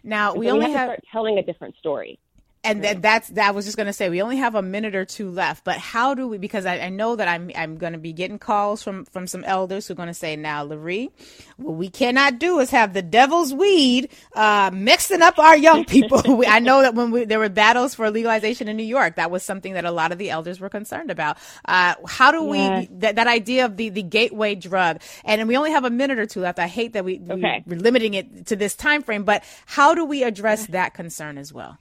Now, 0.04 0.34
we 0.34 0.50
only 0.50 0.66
we 0.66 0.72
have, 0.72 0.80
have 0.80 0.90
to 0.90 0.94
start 0.94 1.06
telling 1.12 1.38
a 1.38 1.44
different 1.44 1.76
story 1.78 2.20
and 2.64 2.84
right. 2.84 3.02
that's 3.02 3.30
that 3.30 3.48
I 3.48 3.52
was 3.52 3.66
just 3.66 3.76
going 3.76 3.88
to 3.88 3.94
say 3.94 4.10
we 4.10 4.22
only 4.22 4.38
have 4.38 4.54
a 4.54 4.62
minute 4.62 4.96
or 4.96 5.06
two 5.06 5.32
left 5.32 5.64
but 5.64 5.78
how 5.78 6.14
do 6.14 6.28
we 6.28 6.38
because 6.38 6.66
I, 6.66 6.80
I 6.80 6.90
know 6.90 7.16
that 7.16 7.28
I'm 7.28 7.50
I'm 7.56 7.78
going 7.78 7.94
to 7.94 8.00
be 8.00 8.14
getting 8.14 8.38
calls 8.38 8.84
from 8.84 9.06
from 9.06 9.26
some 9.28 9.44
elders 9.44 9.88
who 9.88 9.94
are 9.94 9.96
going 9.96 10.08
to 10.08 10.14
say 10.14 10.36
now 10.36 10.64
Larry, 10.64 11.10
what 11.58 11.74
we 11.74 11.90
cannot 11.90 12.40
do 12.40 12.60
is 12.60 12.70
have 12.70 12.94
the 12.94 13.02
devil's 13.02 13.54
weed 13.54 14.10
uh, 14.36 14.70
mixing 14.74 15.22
up 15.22 15.40
our 15.40 15.58
young 15.58 15.86
people. 15.86 16.22
We, 16.32 16.46
I 16.48 16.60
know 16.60 16.82
that 16.82 16.96
when 16.96 17.12
we, 17.12 17.26
there 17.26 17.40
were 17.40 17.50
battles 17.50 17.94
for 17.94 18.10
legalization 18.10 18.68
in 18.70 18.78
New 18.78 18.84
York 18.84 19.16
that 19.16 19.30
was 19.30 19.44
something 19.44 19.74
that 19.74 19.84
a 19.84 19.92
lot 19.92 20.12
of 20.12 20.18
the 20.18 20.30
elders 20.30 20.60
were 20.60 20.70
concerned 20.70 21.12
about. 21.12 21.38
Uh, 21.66 21.96
how 22.08 22.32
do 22.32 22.44
we 22.44 22.88
that, 22.92 23.16
that 23.16 23.28
idea 23.28 23.66
of 23.66 23.76
the 23.76 23.90
the 23.90 24.04
gateway 24.04 24.56
drug 24.56 25.02
and 25.26 25.46
we 25.48 25.58
only 25.58 25.72
have 25.72 25.84
a 25.84 25.90
minute 25.90 26.20
or 26.20 26.26
two 26.26 26.40
left. 26.40 26.60
I 26.60 26.68
hate 26.68 26.94
that 26.94 27.04
we, 27.04 27.20
okay. 27.30 27.64
we 27.66 27.76
we're 27.76 27.82
limiting 27.82 28.14
it 28.14 28.48
to 28.48 28.56
this 28.56 28.76
time 28.76 29.04
frame 29.04 29.24
but 29.24 29.44
how 29.66 29.94
do 29.94 30.06
we 30.06 30.24
address 30.24 30.68
that 30.68 30.94
concern 30.94 31.38
as 31.38 31.52
well 31.52 31.78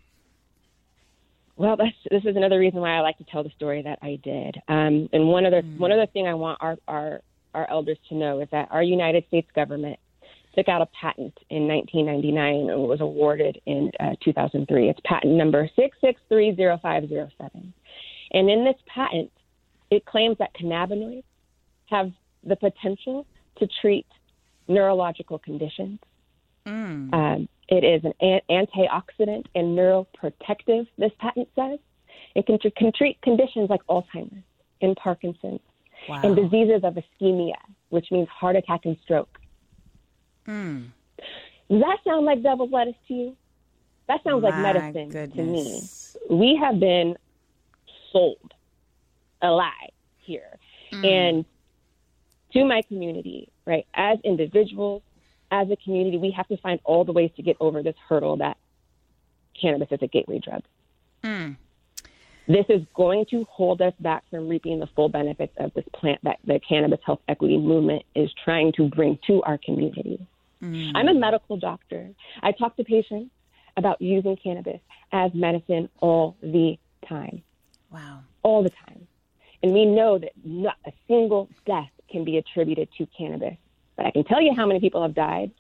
well, 1.61 1.77
that's, 1.77 1.95
this 2.11 2.25
is 2.25 2.37
another 2.37 2.59
reason 2.59 2.81
why 2.81 2.97
I 2.97 3.01
like 3.01 3.19
to 3.19 3.25
tell 3.25 3.43
the 3.43 3.51
story 3.51 3.83
that 3.83 3.99
I 4.01 4.19
did. 4.25 4.57
Um, 4.67 5.11
and 5.13 5.29
one 5.29 5.45
other 5.45 5.61
mm. 5.61 5.79
one 5.79 5.93
other 5.93 6.07
thing 6.07 6.27
I 6.27 6.33
want 6.33 6.57
our, 6.63 6.79
our 6.89 7.21
our 7.53 7.69
elders 7.71 7.99
to 8.09 8.15
know 8.15 8.41
is 8.41 8.49
that 8.51 8.69
our 8.71 8.83
United 8.83 9.27
States 9.29 9.47
government 9.55 9.99
took 10.55 10.71
out 10.71 10.81
a 10.81 10.87
patent 10.87 11.37
in 11.51 11.69
1999 11.69 12.71
and 12.71 12.89
was 12.89 13.03
awarded 13.03 13.61
in 13.67 13.91
uh, 14.01 14.15
2003. 14.25 14.89
It's 14.89 15.01
patent 15.05 15.35
number 15.35 15.69
6630507. 15.79 17.29
And 18.33 18.51
in 18.51 18.65
this 18.65 18.77
patent, 18.87 19.31
it 19.91 20.07
claims 20.07 20.39
that 20.39 20.55
cannabinoids 20.55 21.25
have 21.91 22.11
the 22.43 22.57
potential 22.57 23.27
to 23.59 23.69
treat 23.83 24.07
neurological 24.67 25.39
conditions. 25.39 25.99
Mm. 26.67 27.13
Um, 27.13 27.49
it 27.71 27.85
is 27.85 28.03
an 28.21 28.41
antioxidant 28.51 29.47
and 29.55 29.79
neuroprotective, 29.79 30.87
this 30.99 31.13
patent 31.19 31.49
says. 31.55 31.79
It 32.35 32.47
can, 32.47 32.59
can 32.77 32.93
treat 32.93 33.21
conditions 33.23 33.71
like 33.71 33.81
Alzheimer's 33.89 34.43
and 34.83 34.97
Parkinson's 34.97 35.61
wow. 36.09 36.21
and 36.23 36.37
diseases 36.37 36.83
of 36.85 36.97
ischemia, 36.97 37.55
which 37.91 38.11
means 38.11 38.29
heart 38.29 38.57
attack 38.57 38.81
and 38.85 38.97
stroke. 39.03 39.39
Hmm. 40.47 40.87
Does 41.71 41.81
that 41.81 41.99
sound 42.05 42.27
like 42.27 42.43
devil's 42.43 42.73
lettuce 42.73 42.95
to 43.09 43.15
you? 43.15 43.37
That 44.09 44.23
sounds 44.25 44.43
My 44.43 44.51
like 44.51 44.75
medicine 44.75 45.09
goodness. 45.09 46.17
to 46.19 46.29
me. 46.29 46.37
We 46.37 46.57
have 46.61 46.81
been 46.81 47.17
sold 48.13 48.55
a 49.41 49.51
lie 49.51 49.91
here. 50.19 50.59
Mm. 50.93 51.07
And 51.07 51.45
to 52.53 52.65
my 52.65 52.83
community, 52.83 53.49
right, 53.65 53.87
as 53.95 54.19
individuals, 54.25 55.03
as 55.51 55.71
a 55.71 55.77
community, 55.77 56.17
we 56.17 56.31
have 56.31 56.49
to 56.49 56.57
find 56.59 56.81
all 56.85 57.05
the 57.05 57.13
ways 57.13 57.31
to 57.37 57.43
get 57.43 57.57
over 57.61 57.83
this 57.83 57.97
hurdle 58.09 58.37
that 58.39 58.57
cannabis 59.61 59.89
is 59.91 59.99
a 60.03 60.07
gateway 60.07 60.39
drug. 60.39 60.63
Mm. 61.23 61.57
This 62.47 62.67
is 62.69 62.83
going 62.95 63.27
to 63.31 63.45
hold 63.45 63.81
us 63.81 63.93
back 64.01 64.25
from 64.31 64.49
reaping 64.49 64.81
the 64.81 64.89
full 64.89 65.09
benefits 65.09 65.53
of 65.59 65.73
this 65.75 65.85
plant 65.95 66.21
that 66.25 66.39
the 66.45 66.61
cannabis 66.67 67.01
health 67.05 67.21
equity 67.29 67.59
movement 67.59 68.03
is 68.15 68.31
trying 68.45 68.73
to 68.73 68.89
bring 68.89 69.19
to 69.27 69.43
our 69.43 69.59
community. 69.59 70.27
Mm. 70.63 70.93
I'm 70.95 71.09
a 71.09 71.15
medical 71.15 71.57
doctor. 71.57 72.11
I 72.43 72.53
talk 72.53 72.77
to 72.77 72.85
patients 72.85 73.31
about 73.77 74.01
using 74.01 74.37
cannabis 74.37 74.81
as 75.13 75.33
medicine 75.35 75.89
all 76.01 76.37
the 76.43 76.79
time. 77.09 77.43
Wow. 77.91 78.21
All 78.43 78.63
the 78.63 78.71
time. 78.71 79.07
And 79.63 79.73
we 79.73 79.85
know 79.85 80.19
that 80.19 80.33
not 80.45 80.77
a 80.87 80.93
single 81.07 81.49
death 81.67 81.91
can 82.11 82.25
be 82.25 82.39
attributed 82.39 82.89
to 82.99 83.07
cannabis. 83.17 83.57
But 84.01 84.07
I 84.07 84.13
can 84.13 84.25
tell 84.25 84.41
you 84.41 84.55
how 84.57 84.65
many 84.65 84.81
people 84.81 85.03
have 85.03 85.15
died 85.15 85.51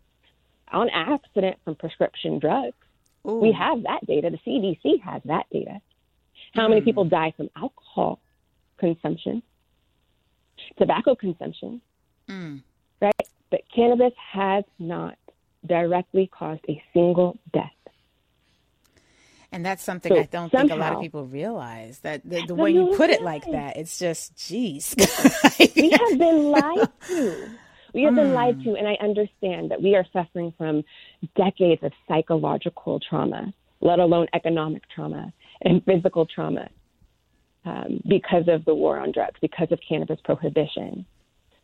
on 0.73 0.89
accident 0.89 1.59
from 1.63 1.75
prescription 1.75 2.39
drugs. 2.39 2.73
Ooh. 3.29 3.35
We 3.35 3.53
have 3.53 3.83
that 3.83 4.07
data. 4.07 4.31
The 4.31 4.39
CDC 4.39 5.03
has 5.03 5.21
that 5.27 5.45
data. 5.53 5.83
How 6.55 6.65
mm. 6.65 6.71
many 6.71 6.81
people 6.81 7.05
hmm. 7.05 7.11
die 7.11 7.35
from 7.37 7.51
alcohol 7.55 8.19
consumption, 8.79 9.43
tobacco 10.79 11.15
consumption, 11.15 11.83
mm. 12.27 12.63
right? 13.03 13.13
But 13.51 13.61
cannabis 13.75 14.15
has 14.33 14.65
not 14.79 15.19
directly 15.67 16.27
caused 16.33 16.65
a 16.67 16.83
single 16.95 17.39
death. 17.53 17.71
And 19.53 19.67
that's 19.67 19.83
something 19.83 20.15
so 20.15 20.19
I 20.19 20.23
don't 20.23 20.51
somehow, 20.51 20.63
think 20.63 20.73
a 20.73 20.77
lot 20.77 20.95
of 20.95 21.03
people 21.03 21.27
realize 21.27 21.99
that 21.99 22.23
the, 22.25 22.47
the 22.47 22.55
way 22.55 22.71
you 22.71 22.95
put 22.97 23.11
it 23.11 23.21
like 23.21 23.45
that, 23.51 23.77
it's 23.77 23.99
just, 23.99 24.35
geez. 24.37 24.95
we 25.77 25.91
have 25.91 26.19
been 26.19 26.45
lied 26.51 26.89
to. 27.09 27.51
We 27.95 28.03
have 28.03 28.13
mm. 28.13 28.17
been 28.17 28.35
lied 28.35 28.57
hmm. 28.57 28.63
to, 28.63 28.75
and 28.77 28.89
I 28.89 28.97
understand 29.03 29.71
that 29.71 29.83
we 29.83 29.95
are 29.95 30.07
suffering 30.13 30.53
from 30.57 30.85
decades 31.37 31.83
of 31.83 31.93
psychological 32.09 33.01
trauma, 33.01 33.53
let 33.81 33.99
alone 33.99 34.27
economic 34.35 34.83
trauma 34.95 35.33
and 35.63 35.85
physical 35.85 36.27
trauma 36.27 36.69
um, 37.65 38.01
because 38.09 38.45
of 38.49 38.65
the 38.65 38.75
war 38.75 38.99
on 38.99 39.13
drugs, 39.13 39.39
because 39.41 39.69
of 39.71 39.79
cannabis 39.87 40.19
prohibition. 40.25 41.05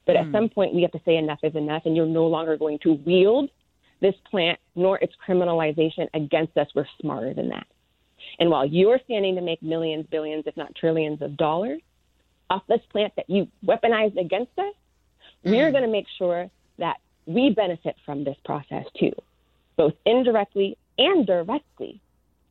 But 0.07 0.17
mm. 0.17 0.21
at 0.21 0.27
hmm. 0.27 0.33
some 0.33 0.49
point, 0.49 0.75
we 0.75 0.83
have 0.83 0.93
to 0.93 1.01
say 1.05 1.17
enough 1.17 1.41
is 1.43 1.55
enough, 1.55 1.83
and 1.85 1.97
you're 1.97 2.07
no 2.07 2.27
longer 2.27 2.57
going 2.57 2.79
to 2.83 2.95
wield 3.07 3.51
this 4.01 4.15
plant 4.31 4.59
nor 4.75 4.99
its 4.99 5.15
criminalization 5.27 6.07
against 6.15 6.57
us. 6.57 6.67
We're 6.75 6.87
smarter 7.01 7.35
than 7.35 7.49
that. 7.49 7.67
And 8.39 8.51
while 8.51 8.67
you're 8.67 9.01
standing 9.05 9.35
to 9.37 9.41
make 9.41 9.63
millions, 9.63 10.07
billions, 10.11 10.45
if 10.47 10.57
not 10.57 10.75
trillions 10.75 11.23
of 11.23 11.37
dollars 11.37 11.81
off 12.51 12.63
this 12.69 12.81
plant 12.91 13.13
that 13.17 13.29
you 13.29 13.49
weaponized 13.65 14.21
against 14.21 14.53
us, 14.59 14.75
we're 15.47 15.69
mm. 15.69 15.73
going 15.73 15.85
to 15.85 15.91
make 15.91 16.07
sure 16.19 16.51
that 16.79 16.97
we 17.27 17.51
benefit 17.51 17.97
from 18.05 18.25
this 18.25 18.37
process 18.45 18.85
too, 18.99 19.13
both 19.77 19.95
indirectly 20.05 20.77
and 20.99 21.27
directly, 21.27 22.01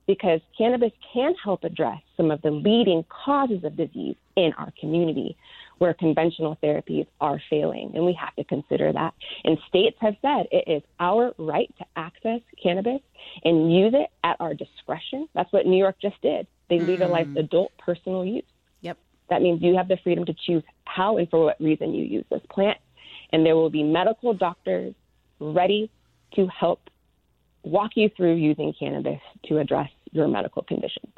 because 0.07 0.39
cannabis 0.57 0.91
can 1.13 1.33
help 1.43 1.63
address 1.63 2.01
some 2.15 2.31
of 2.31 2.41
the 2.41 2.51
leading 2.51 3.03
causes 3.25 3.63
of 3.63 3.75
disease 3.75 4.15
in 4.35 4.53
our 4.57 4.71
community 4.79 5.37
where 5.77 5.93
conventional 5.93 6.57
therapies 6.63 7.05
are 7.19 7.41
failing. 7.49 7.91
And 7.95 8.05
we 8.05 8.13
have 8.13 8.33
to 8.35 8.45
consider 8.45 8.93
that. 8.93 9.13
And 9.43 9.57
states 9.67 9.97
have 9.99 10.15
said 10.21 10.47
it 10.51 10.71
is 10.71 10.83
our 10.99 11.33
right 11.37 11.73
to 11.79 11.85
access 11.97 12.39
cannabis 12.61 13.01
and 13.43 13.73
use 13.73 13.93
it 13.93 14.09
at 14.23 14.37
our 14.39 14.53
discretion. 14.53 15.27
That's 15.33 15.51
what 15.51 15.65
New 15.65 15.77
York 15.77 15.97
just 16.01 16.21
did. 16.21 16.47
They 16.69 16.79
legalized 16.79 17.29
mm. 17.29 17.39
adult 17.39 17.73
personal 17.77 18.23
use. 18.23 18.45
Yep. 18.81 18.97
That 19.29 19.41
means 19.41 19.61
you 19.61 19.75
have 19.75 19.89
the 19.89 19.97
freedom 20.03 20.25
to 20.25 20.35
choose 20.45 20.63
how 20.85 21.17
and 21.17 21.29
for 21.29 21.43
what 21.43 21.59
reason 21.59 21.93
you 21.93 22.05
use 22.05 22.25
this 22.29 22.41
plant 22.49 22.77
and 23.35 23.45
there 23.45 23.57
will 23.57 23.69
be 23.69 23.83
medical 23.83 24.33
doctors 24.33 24.95
ready 25.41 25.91
to 26.35 26.47
help 26.47 26.89
walk 27.63 27.91
you 27.95 28.09
through 28.15 28.35
using 28.35 28.73
cannabis 28.79 29.19
to 29.43 29.57
address 29.57 29.89
your 30.13 30.29
medical 30.29 30.63
conditions. 30.63 31.11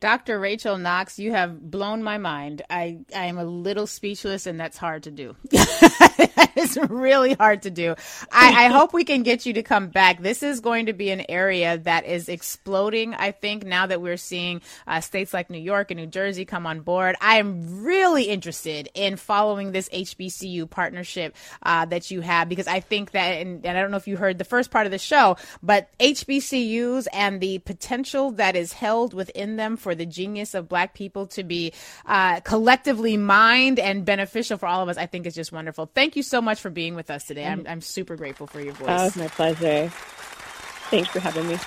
Dr. 0.00 0.40
Rachel 0.40 0.76
Knox, 0.76 1.16
you 1.20 1.30
have 1.30 1.70
blown 1.70 2.02
my 2.02 2.18
mind. 2.18 2.62
I, 2.68 2.98
I 3.14 3.26
am 3.26 3.38
a 3.38 3.44
little 3.44 3.86
speechless, 3.86 4.46
and 4.46 4.58
that's 4.58 4.76
hard 4.76 5.04
to 5.04 5.12
do. 5.12 5.36
it's 6.56 6.76
really 6.76 7.34
hard 7.34 7.62
to 7.62 7.70
do. 7.70 7.94
I, 8.32 8.64
I, 8.64 8.68
hope 8.68 8.92
we 8.92 9.04
can 9.04 9.22
get 9.22 9.46
you 9.46 9.52
to 9.52 9.62
come 9.62 9.86
back. 9.88 10.20
This 10.20 10.42
is 10.42 10.58
going 10.58 10.86
to 10.86 10.92
be 10.92 11.10
an 11.10 11.24
area 11.28 11.78
that 11.78 12.06
is 12.06 12.28
exploding, 12.28 13.14
I 13.14 13.30
think, 13.30 13.64
now 13.64 13.86
that 13.86 14.02
we're 14.02 14.16
seeing 14.16 14.60
uh, 14.88 15.00
states 15.00 15.32
like 15.32 15.48
New 15.48 15.60
York 15.60 15.92
and 15.92 16.00
New 16.00 16.08
Jersey 16.08 16.44
come 16.44 16.66
on 16.66 16.80
board. 16.80 17.14
I 17.20 17.38
am 17.38 17.84
really 17.84 18.24
interested 18.24 18.88
in 18.94 19.16
following 19.16 19.70
this 19.70 19.88
HBCU 19.90 20.68
partnership 20.68 21.36
uh, 21.62 21.84
that 21.84 22.10
you 22.10 22.20
have 22.20 22.48
because 22.48 22.66
I 22.66 22.80
think 22.80 23.12
that, 23.12 23.40
and, 23.40 23.64
and 23.64 23.78
I 23.78 23.80
don't 23.80 23.92
know 23.92 23.96
if 23.96 24.08
you 24.08 24.16
heard 24.16 24.38
the 24.38 24.44
first 24.44 24.72
part 24.72 24.86
of 24.86 24.90
the 24.90 24.98
show, 24.98 25.36
but 25.62 25.88
HBCUs 26.00 27.06
and 27.12 27.40
the 27.40 27.58
potential 27.60 28.32
that 28.32 28.56
is 28.56 28.72
held 28.72 29.14
within 29.14 29.54
them 29.54 29.76
for 29.76 29.94
the 29.94 30.06
genius 30.06 30.54
of 30.54 30.68
Black 30.68 30.94
people 30.94 31.28
to 31.28 31.44
be 31.44 31.72
uh, 32.06 32.40
collectively 32.40 33.16
mined 33.16 33.78
and 33.78 34.04
beneficial 34.04 34.58
for 34.58 34.66
all 34.66 34.82
of 34.82 34.88
us, 34.88 34.96
I 34.96 35.06
think 35.06 35.24
is 35.24 35.36
just 35.36 35.52
wonderful. 35.52 35.88
Thank 35.94 36.07
you 36.16 36.22
so 36.22 36.40
much 36.40 36.60
for 36.60 36.70
being 36.70 36.94
with 36.94 37.10
us 37.10 37.24
today. 37.24 37.46
I'm, 37.46 37.66
I'm 37.68 37.80
super 37.80 38.16
grateful 38.16 38.46
for 38.46 38.60
your 38.60 38.74
oh, 38.80 38.84
voice. 38.84 39.16
Oh, 39.16 39.20
my 39.20 39.28
pleasure. 39.28 39.88
Thanks 40.90 41.08
for 41.10 41.20
having 41.20 41.48
me. 41.48 41.58